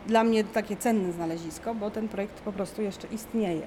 [0.07, 3.61] dla mnie takie cenne znalezisko, bo ten projekt po prostu jeszcze istnieje.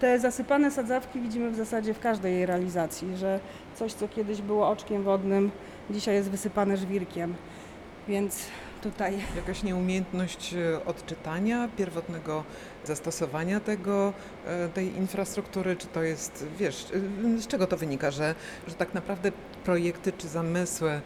[0.00, 3.40] Te zasypane sadzawki widzimy w zasadzie w każdej jej realizacji, że
[3.74, 5.50] coś, co kiedyś było oczkiem wodnym,
[5.90, 7.34] dzisiaj jest wysypane żwirkiem,
[8.08, 8.46] więc
[8.82, 9.18] tutaj.
[9.36, 12.44] Jakaś nieumiejętność e, odczytania, pierwotnego
[12.84, 14.12] zastosowania tego,
[14.46, 16.86] e, tej infrastruktury, czy to jest, wiesz,
[17.36, 18.34] e, z czego to wynika, że,
[18.68, 19.32] że tak naprawdę
[19.64, 21.00] projekty czy zamysły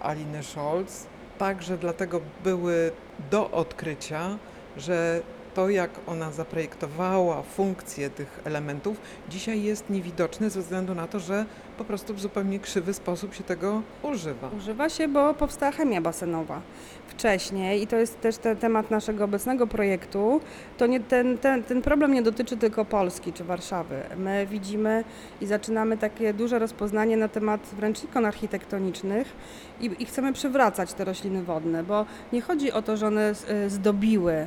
[0.00, 1.06] Aliny Scholz
[1.38, 2.92] także dlatego były
[3.30, 4.38] do odkrycia,
[4.76, 5.22] że
[5.54, 8.96] to, jak ona zaprojektowała funkcję tych elementów,
[9.28, 11.46] dzisiaj jest niewidoczne ze względu na to, że
[11.78, 14.50] po prostu w zupełnie krzywy sposób się tego używa.
[14.58, 16.60] Używa się, bo powstała chemia basenowa
[17.08, 20.40] wcześniej i to jest też temat naszego obecnego projektu.
[20.78, 24.02] To nie, ten, ten, ten problem nie dotyczy tylko Polski czy Warszawy.
[24.16, 25.04] My widzimy
[25.40, 29.32] i zaczynamy takie duże rozpoznanie na temat wręcz ikon architektonicznych
[29.80, 33.32] i, i chcemy przywracać te rośliny wodne, bo nie chodzi o to, że one
[33.66, 34.46] y, zdobiły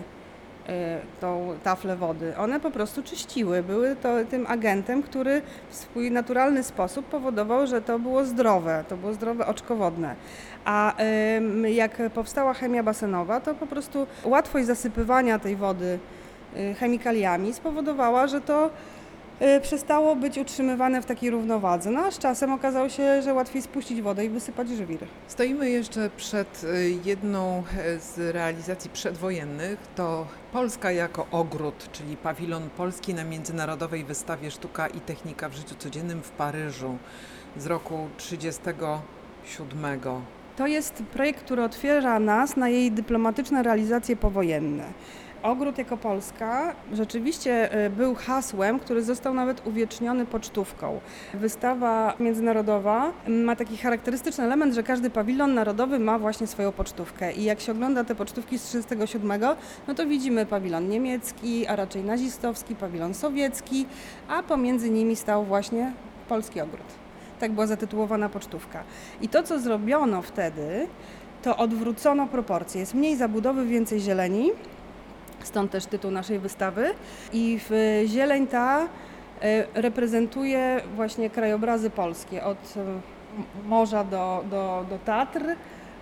[1.20, 2.38] tą taflę wody.
[2.38, 7.82] One po prostu czyściły, były to tym agentem, który w swój naturalny sposób powodował, że
[7.82, 10.16] to było zdrowe, to było zdrowe oczko wodne.
[10.66, 10.94] A
[11.38, 16.00] ym, jak powstała chemia basenowa, to po prostu łatwość zasypywania tej wody
[16.58, 18.70] y, chemikaliami spowodowała, że to y,
[19.62, 21.92] przestało być utrzymywane w takiej równowadze.
[21.92, 25.00] No a z czasem okazało się, że łatwiej spuścić wodę i wysypać żwir.
[25.28, 29.80] Stoimy jeszcze przed y, jedną e, z realizacji przedwojennych.
[29.96, 35.76] To Polska jako ogród, czyli pawilon polski na Międzynarodowej Wystawie Sztuka i Technika w życiu
[35.78, 36.98] codziennym w Paryżu
[37.58, 40.00] z roku 1937.
[40.58, 44.84] To jest projekt, który otwiera nas na jej dyplomatyczne realizacje powojenne.
[45.46, 51.00] Ogród jako Polska rzeczywiście y, był hasłem, który został nawet uwieczniony pocztówką.
[51.34, 57.34] Wystawa międzynarodowa ma taki charakterystyczny element, że każdy pawilon narodowy ma właśnie swoją pocztówkę.
[57.34, 62.04] I jak się ogląda te pocztówki z 1937, no to widzimy pawilon niemiecki, a raczej
[62.04, 63.86] nazistowski, pawilon sowiecki,
[64.28, 65.94] a pomiędzy nimi stał właśnie
[66.30, 66.88] polski ogród.
[67.40, 68.84] Tak była zatytułowana pocztówka.
[69.22, 70.88] I to, co zrobiono wtedy,
[71.42, 72.80] to odwrócono proporcje.
[72.80, 74.52] Jest mniej zabudowy, więcej zieleni,
[75.46, 76.94] stąd też tytuł naszej wystawy.
[77.34, 78.88] I w zieleń ta e,
[79.82, 85.42] reprezentuje właśnie krajobrazy polskie, od e, morza do, do, do Tatr,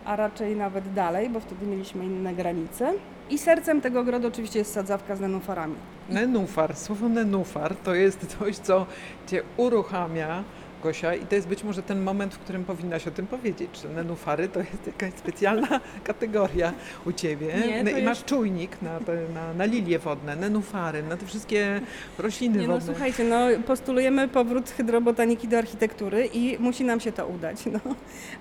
[0.05, 2.93] a raczej nawet dalej, bo wtedy mieliśmy inne granice.
[3.29, 5.75] I sercem tego ogrodu oczywiście jest sadzawka z nenufarami.
[6.09, 8.85] Nenufar, słowo nenufar to jest coś, co
[9.27, 10.43] Cię uruchamia,
[10.83, 13.89] Gosia, i to jest być może ten moment, w którym powinnaś o tym powiedzieć, że
[13.89, 16.73] nenufary to jest jakaś specjalna kategoria
[17.05, 17.53] u Ciebie.
[17.67, 21.25] Nie, to I masz jest- czujnik na, te, na, na lilie wodne, nenufary, na te
[21.25, 21.81] wszystkie
[22.19, 22.93] rośliny Nie no, wodne.
[22.93, 27.57] słuchajcie, no postulujemy powrót hydrobotaniki do architektury i musi nam się to udać.
[27.65, 27.79] No.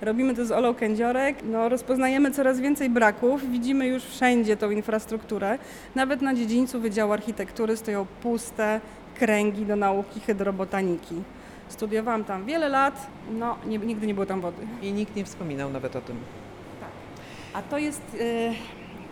[0.01, 5.57] Robimy to z Olą Kędziorek, no, rozpoznajemy coraz więcej braków, widzimy już wszędzie tą infrastrukturę.
[5.95, 8.81] Nawet na dziedzińcu Wydziału Architektury stoją puste
[9.19, 11.15] kręgi do nauki hydrobotaniki.
[11.69, 14.67] Studiowałam tam wiele lat, no nie, nigdy nie było tam wody.
[14.81, 16.17] I nikt nie wspominał nawet o tym.
[17.53, 18.53] A to jest, y,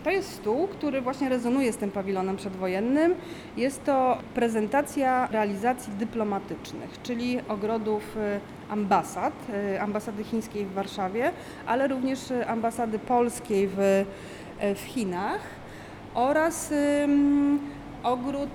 [0.04, 3.14] to jest stół, który właśnie rezonuje z tym pawilonem przedwojennym.
[3.56, 9.32] Jest to prezentacja realizacji dyplomatycznych, czyli ogrodów y, ambasad,
[9.74, 11.32] y, ambasady chińskiej w Warszawie,
[11.66, 14.04] ale również ambasady polskiej w,
[14.76, 15.40] w Chinach
[16.14, 16.74] oraz
[18.02, 18.50] ogród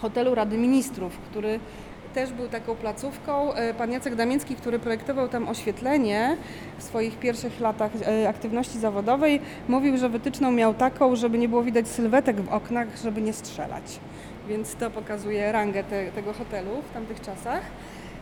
[0.00, 1.60] hotelu Rady Ministrów, który
[2.14, 3.54] też był taką placówką.
[3.54, 6.36] E, Pan Jacek Damiński, który projektował tam oświetlenie
[6.78, 11.62] w swoich pierwszych latach e, aktywności zawodowej, mówił, że wytyczną miał taką, żeby nie było
[11.62, 14.00] widać sylwetek w oknach, żeby nie strzelać.
[14.48, 17.62] Więc to pokazuje rangę te, tego hotelu w tamtych czasach.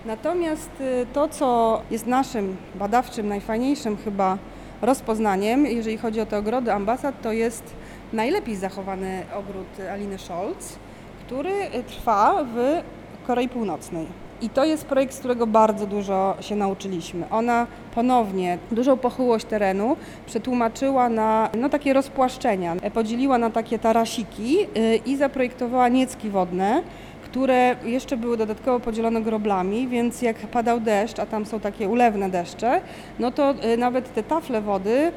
[0.04, 4.38] Natomiast y, to, co jest naszym badawczym, najfajniejszym chyba
[4.82, 7.74] rozpoznaniem, jeżeli chodzi o te ogrody ambasad, to jest
[8.12, 10.78] najlepiej zachowany ogród Aliny Scholz,
[11.26, 11.52] który
[11.86, 12.82] trwa w
[13.28, 14.06] Korei Północnej.
[14.42, 17.30] I to jest projekt, z którego bardzo dużo się nauczyliśmy.
[17.30, 22.76] Ona ponownie dużą pochyłość terenu przetłumaczyła na no, takie rozpłaszczenia.
[22.94, 26.82] Podzieliła na takie tarasiki y, i zaprojektowała niecki wodne,
[27.30, 32.30] które jeszcze były dodatkowo podzielone groblami, więc jak padał deszcz, a tam są takie ulewne
[32.30, 32.80] deszcze,
[33.18, 35.12] no to y, nawet te tafle wody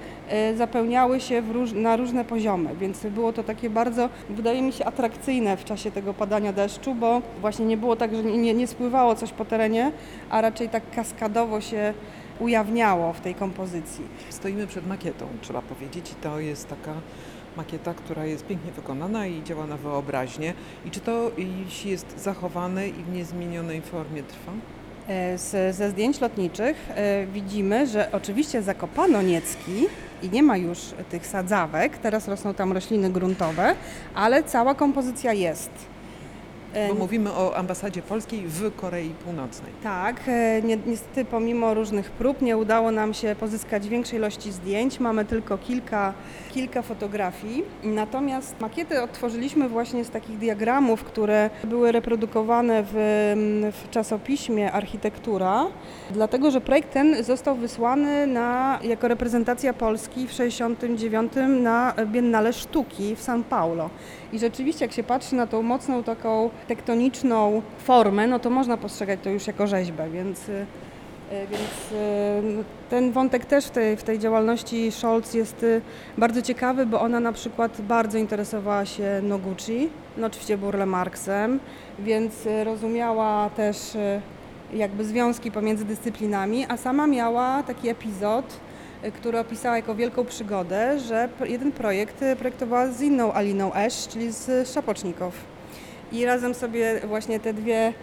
[0.51, 4.85] y, zapełniały się róż, na różne poziomy, więc było to takie bardzo, wydaje mi się,
[4.85, 9.15] atrakcyjne w czasie tego padania deszczu, bo właśnie nie było tak, że nie, nie spływało
[9.15, 9.91] coś po terenie,
[10.29, 11.93] a raczej tak kaskadowo się
[12.39, 14.05] ujawniało w tej kompozycji.
[14.29, 16.93] Stoimy przed makietą, trzeba powiedzieć, i to jest taka
[17.57, 20.53] makieta, która jest pięknie wykonana i działa na wyobraźnię.
[20.85, 21.31] I czy to,
[21.85, 24.51] jest zachowane i w niezmienionej formie trwa?
[25.07, 29.85] E, Z, ze zdjęć lotniczych e, widzimy, że oczywiście zakopano niecki
[30.23, 33.75] i nie ma już tych sadzawek, teraz rosną tam rośliny gruntowe,
[34.15, 35.90] ale cała kompozycja jest.
[36.73, 39.71] E, Bo mówimy o ambasadzie polskiej w Korei Północnej.
[39.83, 44.99] Tak, e, ni- niestety pomimo różnych prób nie udało nam się pozyskać większej ilości zdjęć.
[44.99, 46.13] Mamy tylko kilka,
[46.53, 47.63] kilka fotografii.
[47.83, 52.91] Natomiast makiety odtworzyliśmy właśnie z takich diagramów, które były reprodukowane w,
[53.83, 55.65] w czasopiśmie Architektura,
[56.11, 63.15] dlatego że projekt ten został wysłany na, jako reprezentacja Polski w 1969 na Biennale Sztuki
[63.15, 63.89] w São Paulo.
[64.33, 69.19] I rzeczywiście, jak się patrzy na tą mocną taką tektoniczną formę, no to można postrzegać
[69.23, 70.65] to już jako rzeźbę, więc, y, y,
[71.31, 71.91] więc
[72.61, 75.65] y, ten wątek też w tej, w tej działalności Scholz jest
[76.17, 81.59] bardzo ciekawy, bo ona na przykład bardzo interesowała się Noguchi, no oczywiście Burle Marksem,
[81.99, 83.77] więc rozumiała też
[84.73, 88.45] jakby związki pomiędzy dyscyplinami, a sama miała taki epizod,
[89.13, 94.69] który opisała jako wielką przygodę, że jeden projekt projektowała z inną Aliną Esz, czyli z
[94.69, 95.33] Szapocznikow.
[96.11, 97.93] I razem sobie właśnie te dwie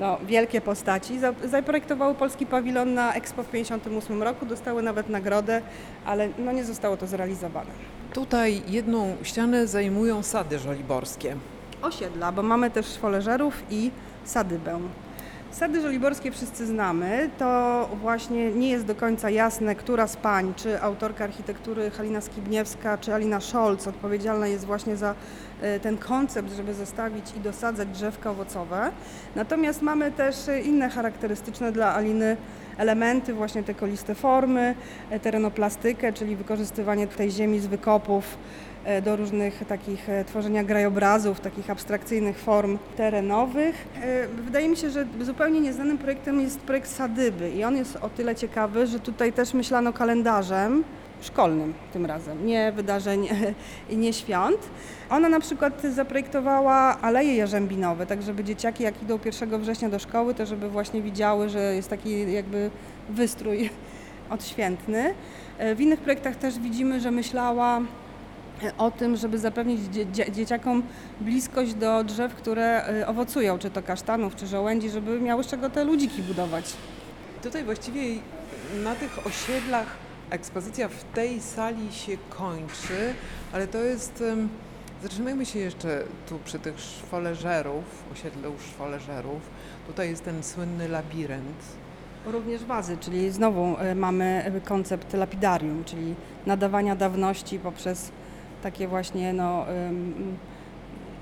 [0.00, 5.62] no, wielkie postaci za- zaprojektowały polski pawilon na Expo w 1958 roku, dostały nawet nagrodę,
[6.06, 7.70] ale no, nie zostało to zrealizowane.
[8.12, 11.36] Tutaj jedną ścianę zajmują sady żoliborskie.
[11.82, 13.90] Osiedla, bo mamy też szwoleżerów i
[14.24, 14.80] sadybę.
[15.54, 17.30] Sady żoliborskie wszyscy znamy.
[17.38, 22.98] To właśnie nie jest do końca jasne, która z pań, czy autorka architektury Halina Skibniewska,
[22.98, 25.14] czy Alina Scholz odpowiedzialna jest właśnie za
[25.60, 28.90] e, ten koncept, żeby zostawić i dosadzać drzewka owocowe.
[29.36, 32.36] Natomiast mamy też e, inne charakterystyczne dla Aliny
[32.78, 34.74] elementy, właśnie te koliste formy,
[35.10, 38.38] e, terenoplastykę, czyli wykorzystywanie tej ziemi z wykopów
[39.02, 43.88] do różnych takich e, tworzenia krajobrazów, takich abstrakcyjnych form terenowych.
[44.02, 48.08] E, Wydaje mi się, że zupełnie nieznanym projektem jest projekt Sadyby i on jest o
[48.08, 50.84] tyle ciekawy, że tutaj też myślano kalendarzem
[51.20, 53.28] szkolnym tym razem, nie wydarzeń
[53.92, 54.58] nie świąt.
[55.10, 60.34] Ona na przykład zaprojektowała aleje jarzębinowe, tak żeby dzieciaki jak idą 1 września do szkoły,
[60.34, 62.70] to żeby właśnie widziały, że jest taki jakby
[63.10, 63.70] wystrój
[64.30, 65.14] odświętny.
[65.58, 68.03] E, W innych projektach też widzimy, że myślała e,
[68.78, 70.82] o tym, żeby zapewnić dzie- dzie- dzieciakom
[71.20, 75.70] bliskość do drzew, które e, owocują, czy to kasztanów, czy żołędzi, żeby miały z czego
[75.70, 76.72] te ludziki budować.
[77.42, 78.02] Tutaj właściwie
[78.84, 79.86] na tych osiedlach
[80.30, 83.14] ekspozycja w tej sali się kończy,
[83.52, 84.24] ale to jest.
[85.02, 89.40] Zatrzymajmy się jeszcze tu przy tych szwoleżerów, osiedlu szwoleżerów.
[89.86, 91.56] Tutaj jest ten słynny labirynt.
[92.26, 96.14] Również wazy, czyli znowu e, mamy koncept lapidarium, czyli
[96.46, 98.10] nadawania dawności poprzez
[98.64, 99.66] takie właśnie no,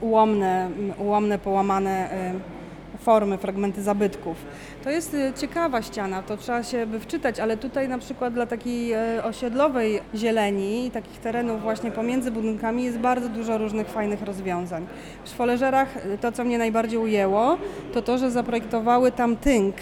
[0.00, 2.40] ułomne, ułomne, połamane em,
[2.98, 4.36] formy, fragmenty zabytków.
[4.84, 8.46] To jest e, ciekawa ściana, to trzeba się by wczytać, ale tutaj na przykład dla
[8.46, 14.86] takiej e, osiedlowej zieleni, takich terenów właśnie pomiędzy budynkami jest bardzo dużo różnych fajnych rozwiązań.
[15.24, 15.88] W szwoleżerach
[16.20, 17.58] to, co mnie najbardziej ujęło,
[17.92, 19.76] to to, że zaprojektowały tam tynk,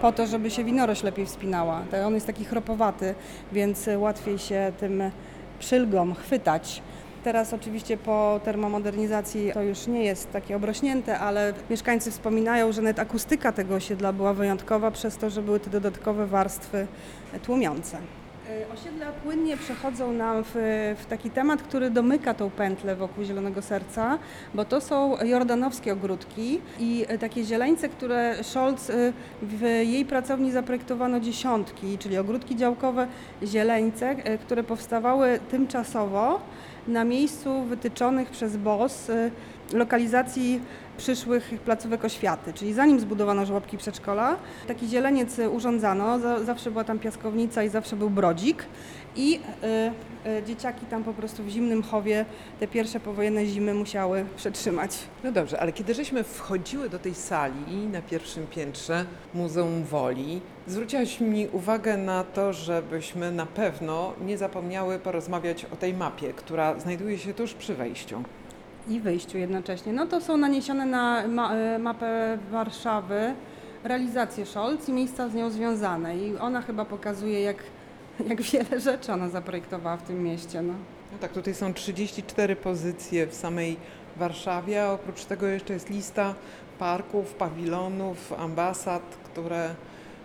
[0.00, 1.82] po to, żeby się winorośl lepiej wspinała.
[2.06, 3.14] On jest taki chropowaty,
[3.52, 5.02] więc łatwiej się tym
[5.58, 6.82] przylgom chwytać.
[7.26, 12.98] Teraz oczywiście po termomodernizacji to już nie jest takie obrośnięte, ale mieszkańcy wspominają, że nawet
[12.98, 16.86] akustyka tego osiedla była wyjątkowa przez to, że były te dodatkowe warstwy
[17.42, 17.98] tłumiące.
[18.50, 20.54] E, Osiedla płynnie przechodzą nam w,
[20.98, 24.18] w taki temat, który domyka tą pętlę wokół Zielonego Serca,
[24.54, 29.12] bo to są jordanowskie ogródki i e, takie zieleńce, które Scholz e,
[29.42, 33.06] w jej pracowni zaprojektowano dziesiątki, czyli ogródki działkowe,
[33.42, 36.40] zieleńce, które powstawały tymczasowo
[36.88, 39.30] na miejscu wytyczonych przez BOS e,
[39.72, 40.60] lokalizacji
[40.96, 46.98] przyszłych placówek oświaty, czyli zanim zbudowano żłobki przedszkola, taki zieleniec urządzano, za, zawsze była tam
[46.98, 48.64] piaskownica i zawsze był brodzik
[49.16, 49.40] i
[50.24, 52.24] y, y, dzieciaki tam po prostu w zimnym chowie
[52.60, 54.98] te pierwsze powojenne zimy musiały przetrzymać.
[55.24, 61.20] No dobrze, ale kiedy żeśmy wchodziły do tej sali na pierwszym piętrze Muzeum Woli, zwróciłaś
[61.20, 67.18] mi uwagę na to, żebyśmy na pewno nie zapomniały porozmawiać o tej mapie, która znajduje
[67.18, 68.22] się tuż przy wejściu.
[68.88, 69.92] i wyjściu jednocześnie.
[69.92, 73.34] No to są naniesione na ma, e, mapę Warszawy
[73.84, 76.16] realizacje Scholz i miejsca z nią związane.
[76.16, 77.56] I ona chyba pokazuje, jak,
[78.28, 80.62] jak wiele rzeczy ona zaprojektowała w tym mieście.
[80.62, 80.74] No.
[81.12, 83.76] No tak, tutaj są 34 pozycje w samej
[84.16, 86.34] Warszawie, oprócz tego jeszcze jest lista
[86.78, 89.74] parków, pawilonów, ambasad, które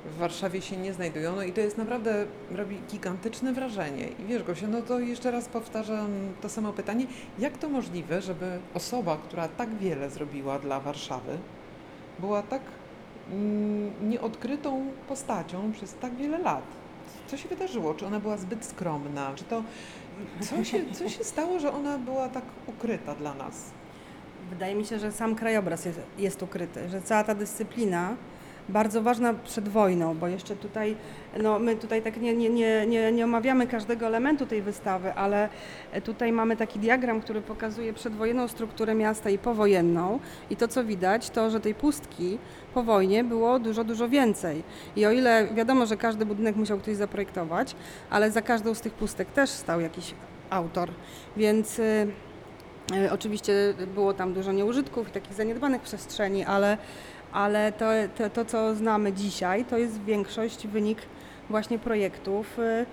[0.06, 1.36] w Warszawie się nie znajdują.
[1.36, 4.08] No i to jest naprawdę, robi gigantyczne wrażenie.
[4.08, 6.10] I wiesz Gosia, no to jeszcze raz powtarzam
[6.42, 7.06] to samo pytanie,
[7.40, 11.38] jak to możliwe, żeby osoba, która tak wiele zrobiła dla Warszawy,
[12.20, 12.62] była tak
[13.32, 16.81] mm, nieodkrytą postacią przez tak wiele lat?
[17.32, 17.94] Co się wydarzyło?
[17.94, 19.32] Czy ona była zbyt skromna?
[19.36, 19.64] Czy to
[20.42, 23.72] co się, co się stało, że ona była tak ukryta dla nas?
[24.50, 28.16] Wydaje mi się, że sam krajobraz jest, jest ukryty, że cała ta dyscyplina
[28.72, 30.96] bardzo ważna przed wojną, bo jeszcze tutaj,
[31.38, 35.50] no my tutaj tak nie, nie, nie, nie, nie omawiamy każdego elementu tej wystawy, ale
[36.04, 40.20] tutaj mamy taki diagram, który pokazuje przedwojenną strukturę miasta i powojenną
[40.50, 42.38] i to co widać, to że tej pustki
[42.74, 44.64] po wojnie było dużo, dużo więcej.
[44.96, 47.76] I o ile wiadomo, że każdy budynek musiał ktoś zaprojektować,
[48.10, 50.14] ale za każdą z tych pustek też stał jakiś
[50.50, 50.90] autor,
[51.38, 51.80] więc...
[51.80, 52.08] y,
[52.94, 53.54] E, Oczywiście
[53.96, 56.78] było tam dużo nieużytków i takich zaniedbanych przestrzeni, ale,
[57.32, 57.86] ale to,
[58.18, 60.98] to, to, co znamy dzisiaj, to jest większość wynik
[61.50, 62.86] właśnie projektów e,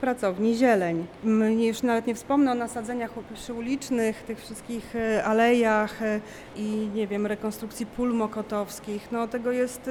[0.00, 1.06] pracowni Zieleń.
[1.58, 6.20] Już nawet nie wspomnę o nasadzeniach przyulicznych, tych wszystkich e, alejach e,
[6.56, 9.08] i nie wiem, rekonstrukcji pól mokotowskich.
[9.12, 9.90] No tego jest,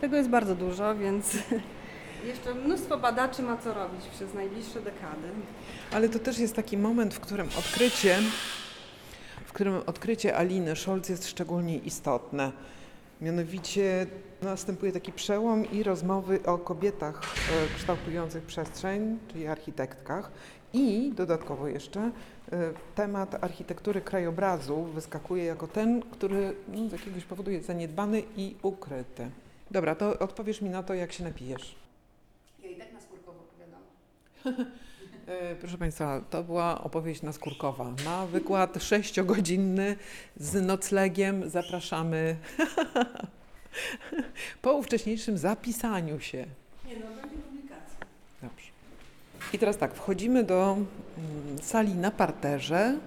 [0.00, 1.38] tego jest bardzo dużo, więc
[2.32, 5.28] jeszcze mnóstwo badaczy ma co robić przez najbliższe dekady.
[5.92, 8.18] Ale to też jest taki moment, w którym odkrycie,
[9.46, 12.52] w którym odkrycie Aliny Scholz jest szczególnie istotne.
[13.20, 14.06] Mianowicie
[14.42, 20.30] następuje taki przełom i rozmowy o kobietach e, kształtujących przestrzeń, czyli architektkach.
[20.72, 22.10] I dodatkowo jeszcze e,
[22.94, 29.30] temat architektury krajobrazu wyskakuje jako ten, który no, z jakiegoś powodu jest zaniedbany i ukryty.
[29.70, 31.76] Dobra, to odpowiesz mi na to, jak się napijesz.
[32.62, 34.66] Ja i tak na skórkowo opowiadam.
[35.26, 37.92] E, Proszę Państwa, to była opowieść naskórkowa.
[38.04, 39.96] Na wykład sześciogodzinny
[40.36, 42.36] z noclegiem zapraszamy
[44.62, 46.46] po wcześniejszym zapisaniu się.
[46.86, 48.06] Nie no, będzie publikacja.
[48.42, 48.70] Dobrze.
[49.52, 52.98] I teraz tak, wchodzimy do mm, sali na parterze.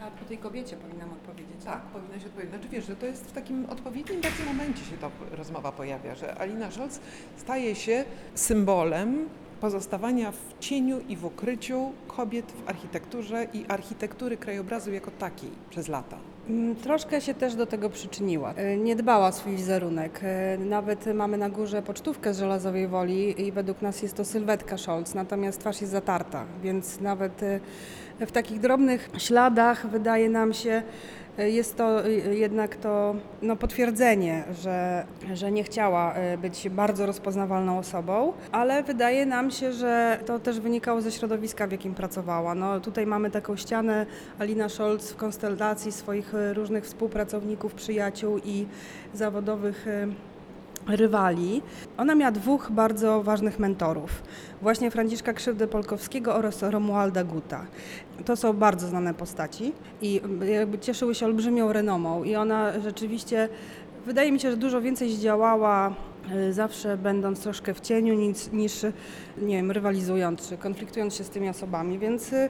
[0.00, 1.64] A po tej kobiecie powinnam odpowiedzieć.
[1.64, 2.50] Tak, powinnaś odpowiedzieć.
[2.50, 6.34] Znaczy wiesz, że to jest w takim odpowiednim bardzo momencie się ta rozmowa pojawia, że
[6.38, 7.00] Alina Scholz
[7.36, 8.04] staje się
[8.34, 9.28] symbolem
[9.60, 15.88] pozostawania w cieniu i w ukryciu kobiet w architekturze i architektury krajobrazu jako takiej przez
[15.88, 16.16] lata.
[16.48, 18.54] Mm, Troszkę się też do tego przyczyniła.
[18.54, 20.20] E, Nie dbała o swój wizerunek.
[20.22, 24.78] E, Nawet mamy na górze pocztówkę z żelazowej woli i według nas jest to sylwetka
[24.78, 27.60] Scholz, natomiast twarz jest zatarta, więc nawet e,
[28.26, 30.82] w takich drobnych śladach wydaje nam się,
[31.46, 37.78] jest to e, jednak to no, potwierdzenie, że, że nie chciała e, być bardzo rozpoznawalną
[37.78, 42.54] osobą, ale wydaje nam się, że to też wynikało ze środowiska, w jakim pracowała.
[42.54, 44.06] No, tutaj mamy taką ścianę
[44.38, 48.66] Alina Scholz w konstelacji swoich e, różnych współpracowników, przyjaciół i
[49.14, 50.06] zawodowych e,
[50.88, 51.62] rywali.
[51.96, 54.22] Ona miała dwóch bardzo ważnych mentorów.
[54.62, 57.66] Właśnie Franciszka Krzywdę-Polkowskiego oraz Romualda Guta.
[58.24, 59.72] To są bardzo znane postaci
[60.02, 60.20] i
[60.58, 63.48] jakby cieszyły się olbrzymią renomą i ona rzeczywiście,
[64.06, 65.94] wydaje mi się, że dużo więcej zdziałała
[66.34, 68.82] y, zawsze będąc troszkę w cieniu niż, niż
[69.38, 72.48] nie wiem, rywalizując czy konfliktując się z tymi osobami, więc y,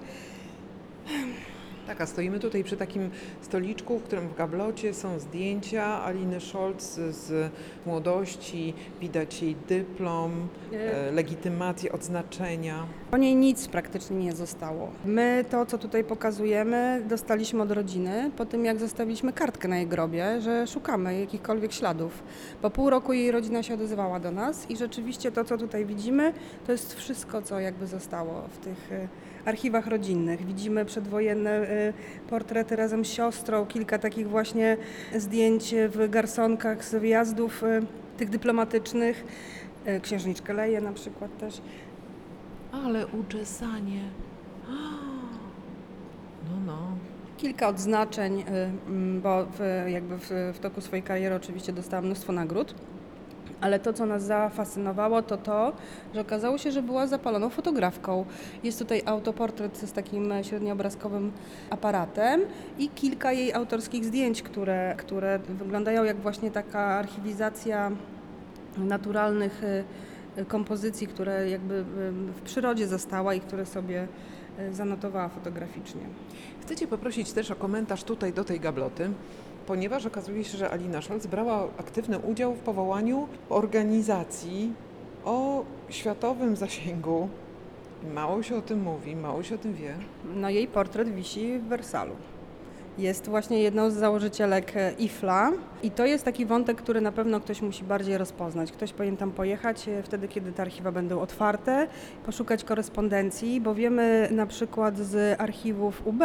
[1.88, 3.10] Tak, a stoimy tutaj przy takim
[3.40, 7.52] stoliczku, w którym w gablocie są zdjęcia Aliny Scholz z
[7.86, 12.86] młodości, widać jej dyplom, e, legitymację, odznaczenia.
[13.10, 14.90] Po niej nic praktycznie nie zostało.
[15.04, 19.86] My to, co tutaj pokazujemy, dostaliśmy od rodziny po tym, jak zostawiliśmy kartkę na jej
[19.86, 22.22] grobie, że szukamy jakichkolwiek śladów.
[22.62, 26.32] Po pół roku jej rodzina się odezwała do nas i rzeczywiście to, co tutaj widzimy,
[26.66, 29.08] to jest wszystko, co jakby zostało w tych e,
[29.48, 30.46] archiwach rodzinnych.
[30.46, 31.92] Widzimy przedwojenne e,
[32.28, 34.76] portrety razem z siostrą, kilka takich właśnie
[35.16, 37.80] zdjęć w garsonkach z wyjazdów e,
[38.16, 39.24] tych dyplomatycznych.
[39.84, 41.60] E, Księżniczkę Leję na przykład też.
[42.72, 44.00] Ale uczesanie.
[46.50, 46.78] No, no.
[47.36, 48.44] Kilka odznaczeń, y,
[48.88, 52.74] mm, bo w, jakby w, w toku swojej kariery oczywiście dostałam mnóstwo nagród.
[53.60, 55.72] Ale to, co nas zafascynowało, to to,
[56.14, 58.24] że okazało się, że była zapaloną fotografką.
[58.62, 61.32] Jest tutaj autoportret z takim średnioobrazkowym
[61.70, 62.40] aparatem
[62.78, 67.90] i kilka jej autorskich zdjęć, które, które wyglądają jak właśnie taka archiwizacja
[68.78, 69.62] naturalnych
[70.38, 71.84] y, kompozycji, które jakby y,
[72.32, 74.08] w przyrodzie została i które sobie
[74.58, 76.00] y, zanotowała fotograficznie.
[76.60, 79.10] Chcę Cię poprosić też o komentarz tutaj do tej gabloty,
[79.68, 84.72] ponieważ okazuje się, że Alina Scholz brała aktywny udział w powołaniu organizacji
[85.24, 87.28] o światowym zasięgu.
[88.14, 89.94] Mało się o tym mówi, mało się o tym wie.
[90.34, 92.12] No jej portret wisi w Wersalu.
[92.98, 95.52] Jest właśnie jedną z założycielek e, IFLA
[95.82, 98.72] i to jest taki wątek, który na pewno ktoś musi bardziej rozpoznać.
[98.72, 101.86] Ktoś powinien tam pojechać e, wtedy, kiedy te archiwa będą otwarte,
[102.26, 106.22] poszukać korespondencji, bo wiemy na przykład z archiwów UB,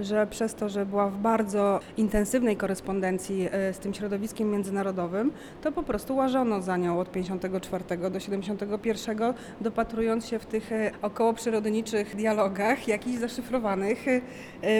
[0.00, 5.32] że przez to, że była w bardzo intensywnej korespondencji e, z tym środowiskiem międzynarodowym,
[5.62, 9.18] to po prostu łażono za nią od 54 do 71,
[9.60, 14.04] dopatrując się w tych e, około przyrodniczych dialogach jakichś zaszyfrowanych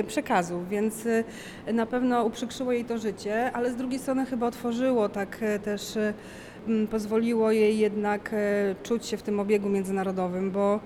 [0.07, 1.09] przekazów, więc
[1.73, 5.99] na pewno uprzykrzyło jej to życie, ale z drugiej strony chyba otworzyło tak y, też
[6.69, 8.37] m, pozwoliło jej jednak y,
[8.83, 10.81] czuć się w tym obiegu międzynarodowym, bo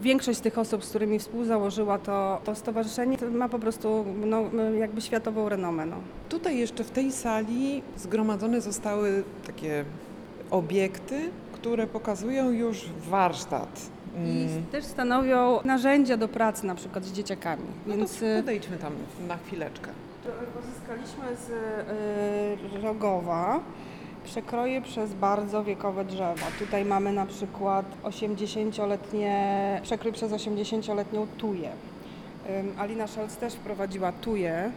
[0.00, 4.42] większość z tych osób, z którymi współzałożyła to, to stowarzyszenie, to ma po prostu no,
[4.78, 5.86] jakby światową renomę.
[5.86, 5.96] No.
[6.28, 9.84] Tutaj jeszcze w tej sali zgromadzone zostały takie
[10.50, 11.20] obiekty,
[11.52, 13.80] które pokazują już warsztat.
[14.16, 17.62] I Mm, też stanowią narzędzia do pracy na przykład z dzieciakami.
[17.86, 18.92] No Więc podejdźmy tam
[19.28, 19.90] na chwileczkę.
[20.32, 21.50] Pozyskaliśmy z
[22.74, 23.60] y, Rogowa
[24.24, 26.46] przekroje przez bardzo wiekowe drzewa.
[26.58, 31.70] Tutaj mamy na przykład 80-letnie, przekrój przez 80-letnią tuję.
[32.78, 34.70] Alina Scholz też wprowadziła tuję.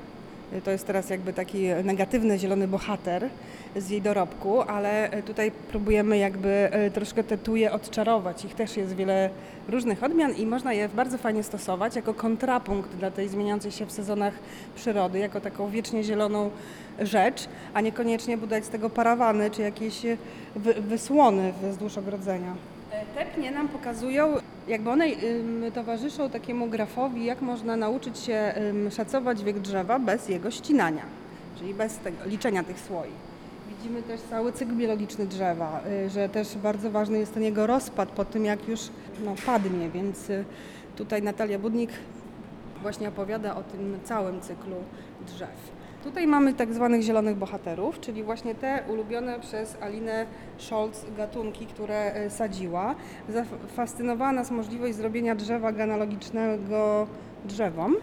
[0.53, 3.29] Y, To jest teraz jakby taki negatywny zielony bohater
[3.75, 8.45] z jej dorobku, ale y, tutaj próbujemy jakby y, troszkę te tuje odczarować.
[8.45, 9.29] Ich też jest wiele
[9.69, 13.91] różnych odmian i można je bardzo fajnie stosować jako kontrapunkt dla tej zmieniającej się w
[13.91, 14.33] sezonach
[14.75, 16.49] przyrody, jako taką wiecznie zieloną
[16.99, 20.01] rzecz, a niekoniecznie budować z tego parawany czy jakieś
[20.55, 22.55] wy, wysłony wzdłuż ogrodzenia.
[23.15, 24.33] Te pnie nam pokazują,
[24.67, 25.05] jakby one
[25.73, 28.53] towarzyszą takiemu grafowi, jak można nauczyć się
[28.91, 31.03] szacować wiek drzewa bez jego ścinania,
[31.59, 33.09] czyli bez liczenia tych słoi.
[33.69, 38.09] Widzimy też cały cykl biologiczny drzewa, y, że też bardzo ważny jest ten jego rozpad
[38.09, 38.79] po tym, jak już
[39.25, 40.45] no, padnie, więc y,
[40.95, 41.89] tutaj Natalia Budnik
[42.81, 44.75] właśnie opowiada o tym całym cyklu
[45.27, 45.79] drzew.
[46.03, 50.25] Tutaj mamy tak zwanych zielonych bohaterów, czyli właśnie te ulubione przez Alinę
[50.57, 52.95] Scholz gatunki, które e, sadziła.
[53.29, 57.07] Zafascynowała nas możliwość zrobienia drzewa genealogicznego
[57.45, 57.95] drzewom.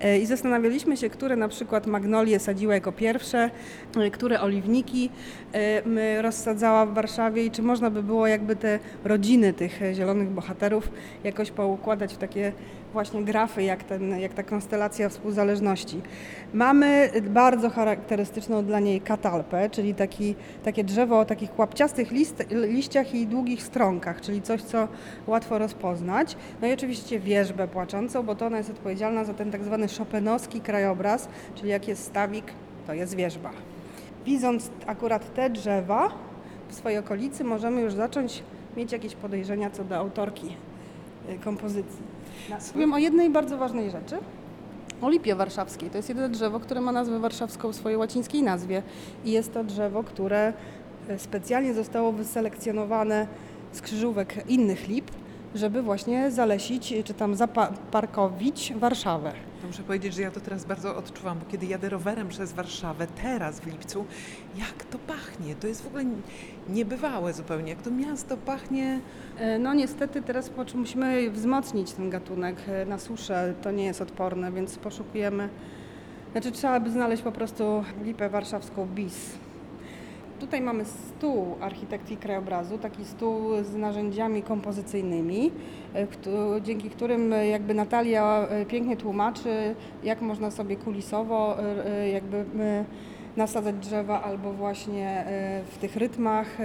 [0.00, 3.50] E, I zastanawialiśmy się, które na przykład magnolie sadziła jako pierwsze,
[3.96, 5.10] e, które oliwniki
[5.52, 10.90] e, rozsadzała w Warszawie i czy można by było jakby te rodziny tych zielonych bohaterów
[11.24, 12.52] jakoś poukładać w takie
[12.92, 16.00] właśnie grafy, jak, ten, jak ta konstelacja współzależności.
[16.54, 23.14] Mamy bardzo charakterystyczną dla niej katalpę, czyli taki, takie drzewo o takich łapciastych list, liściach
[23.14, 24.88] i długich stronkach, czyli coś, co
[25.26, 26.36] łatwo rozpoznać.
[26.62, 30.60] No i oczywiście wierzbę płaczącą, bo to ona jest odpowiedzialna za ten tak zwany szopenowski
[30.60, 32.44] krajobraz, czyli jak jest stawik,
[32.86, 33.50] to jest wierzba.
[34.26, 36.08] Widząc akurat te drzewa
[36.68, 38.42] w swojej okolicy, możemy już zacząć
[38.76, 40.56] mieć jakieś podejrzenia co do autorki
[41.28, 42.02] y, kompozycji.
[42.72, 44.18] Powiem o jednej bardzo ważnej rzeczy.
[45.02, 45.90] O lipie warszawskiej.
[45.90, 48.82] To jest jedyne drzewo, które ma nazwę warszawską w swojej łacińskiej nazwie.
[49.24, 50.52] I jest to drzewo, które
[51.08, 53.26] e, specjalnie zostało wyselekcjonowane
[53.72, 55.10] z krzyżówek innych lip,
[55.54, 59.32] żeby właśnie zalesić czy tam zaparkowić Warszawę.
[59.60, 63.06] To muszę powiedzieć, że ja to teraz bardzo odczuwam, bo kiedy jadę rowerem przez Warszawę,
[63.22, 64.04] teraz w lipcu,
[64.58, 65.54] jak to pachnie.
[65.54, 66.04] To jest w ogóle
[66.68, 67.70] niebywałe zupełnie.
[67.70, 69.00] Jak to miasto pachnie.
[69.38, 73.54] E, No niestety teraz musimy wzmocnić ten gatunek e, na suszę.
[73.62, 75.48] To nie jest odporne, więc poszukujemy.
[76.32, 79.30] Znaczy trzeba by znaleźć po prostu lipę warszawską bis.
[80.40, 85.50] Tutaj mamy stół architektii krajobrazu, taki stół z narzędziami kompozycyjnymi,
[85.94, 86.06] e,
[86.62, 89.74] dzięki którym e, jakby Natalia e, pięknie tłumaczy,
[90.04, 91.56] jak można sobie kulisowo
[92.12, 92.44] jakby
[93.36, 95.24] nasadzać drzewa albo właśnie
[95.70, 96.58] w tych rytmach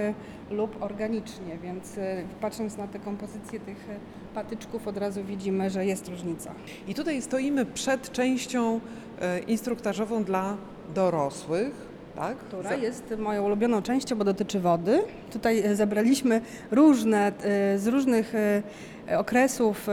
[0.50, 1.98] lub organicznie, więc
[2.40, 3.88] patrząc na te kompozycje tych
[4.34, 6.52] patyczków od razu widzimy, że jest różnica.
[6.88, 8.80] I tutaj stoimy przed częścią
[9.46, 10.56] instruktażową dla
[10.94, 12.36] dorosłych, tak?
[12.36, 15.02] która jest moją ulubioną częścią, bo dotyczy wody.
[15.32, 16.40] Tutaj e, zebraliśmy
[16.70, 18.62] różne, e, z różnych e,
[19.18, 19.86] okresów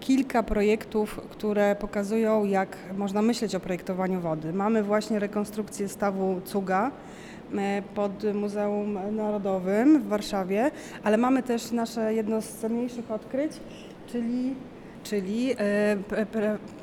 [0.00, 4.52] kilka projektów, które pokazują, jak można myśleć o projektowaniu wody.
[4.52, 6.90] Mamy właśnie rekonstrukcję stawu Cuga
[7.94, 10.70] pod Muzeum Narodowym w Warszawie,
[11.04, 13.52] ale mamy też nasze jedno z cenniejszych odkryć,
[14.06, 14.54] czyli
[15.02, 15.54] czyli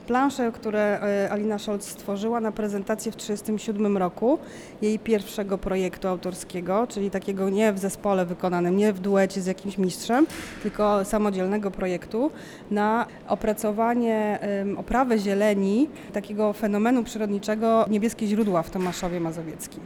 [0.07, 4.39] plansze, które e, Alina Scholz stworzyła na prezentację w 1937 roku
[4.81, 9.77] jej pierwszego projektu autorskiego, czyli takiego nie w zespole wykonanym, nie w duecie z jakimś
[9.77, 10.27] mistrzem,
[10.63, 12.31] tylko samodzielnego projektu
[12.71, 14.39] na opracowanie
[14.77, 19.81] oprawę zieleni takiego fenomenu przyrodniczego niebieskie źródła w Tomaszowie Mazowieckim.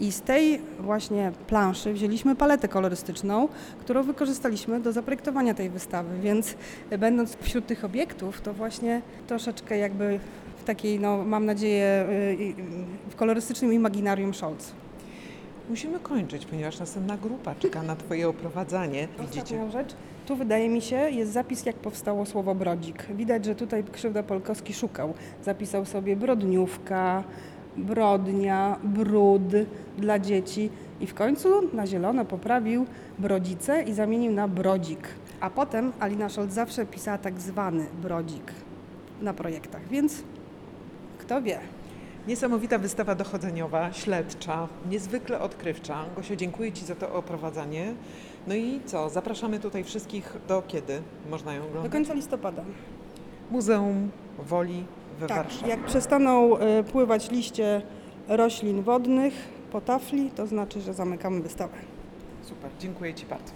[0.00, 3.48] I z tej właśnie planszy wzięliśmy paletę kolorystyczną,
[3.80, 6.54] którą wykorzystaliśmy do zaprojektowania tej wystawy, więc
[6.98, 10.20] będąc wśród tych obiektów, to właśnie troszeczkę jakby
[10.58, 12.54] w takiej, no mam nadzieję, y,
[13.10, 14.72] w kolorystycznym imaginarium Scholz.
[15.70, 19.08] Musimy kończyć, ponieważ następna grupa czeka na Twoje oprowadzanie.
[19.20, 19.40] Widzicie?
[19.40, 19.94] Ostatnią rzecz,
[20.26, 23.06] tu wydaje mi się jest zapis, jak powstało słowo brodzik.
[23.16, 25.14] Widać, że tutaj Krzywda Polkowski szukał.
[25.44, 27.24] Zapisał sobie brodniówka,
[27.76, 29.52] brodnia, brud
[29.98, 32.86] dla dzieci i w końcu na zielono poprawił
[33.18, 35.08] brodzice i zamienił na brodzik.
[35.40, 38.52] A potem Alina Scholz zawsze pisała tak zwany brodzik
[39.20, 40.22] na projektach, więc
[41.18, 41.58] kto wie.
[42.28, 46.04] Niesamowita wystawa dochodzeniowa, śledcza, niezwykle odkrywcza.
[46.16, 47.94] Gosia, dziękuję Ci za to oprowadzanie.
[48.46, 51.92] No i co, zapraszamy tutaj wszystkich do kiedy można ją Do oglądać?
[51.92, 52.62] końca listopada.
[53.50, 54.84] Muzeum Woli
[55.20, 55.68] we Tak, Warszawie.
[55.70, 57.82] jak przestaną y, pływać liście
[58.28, 59.34] roślin wodnych
[59.72, 61.74] po tafli, to znaczy, że zamykamy wystawę.
[62.42, 63.52] Super, dziękuję Ci bardzo.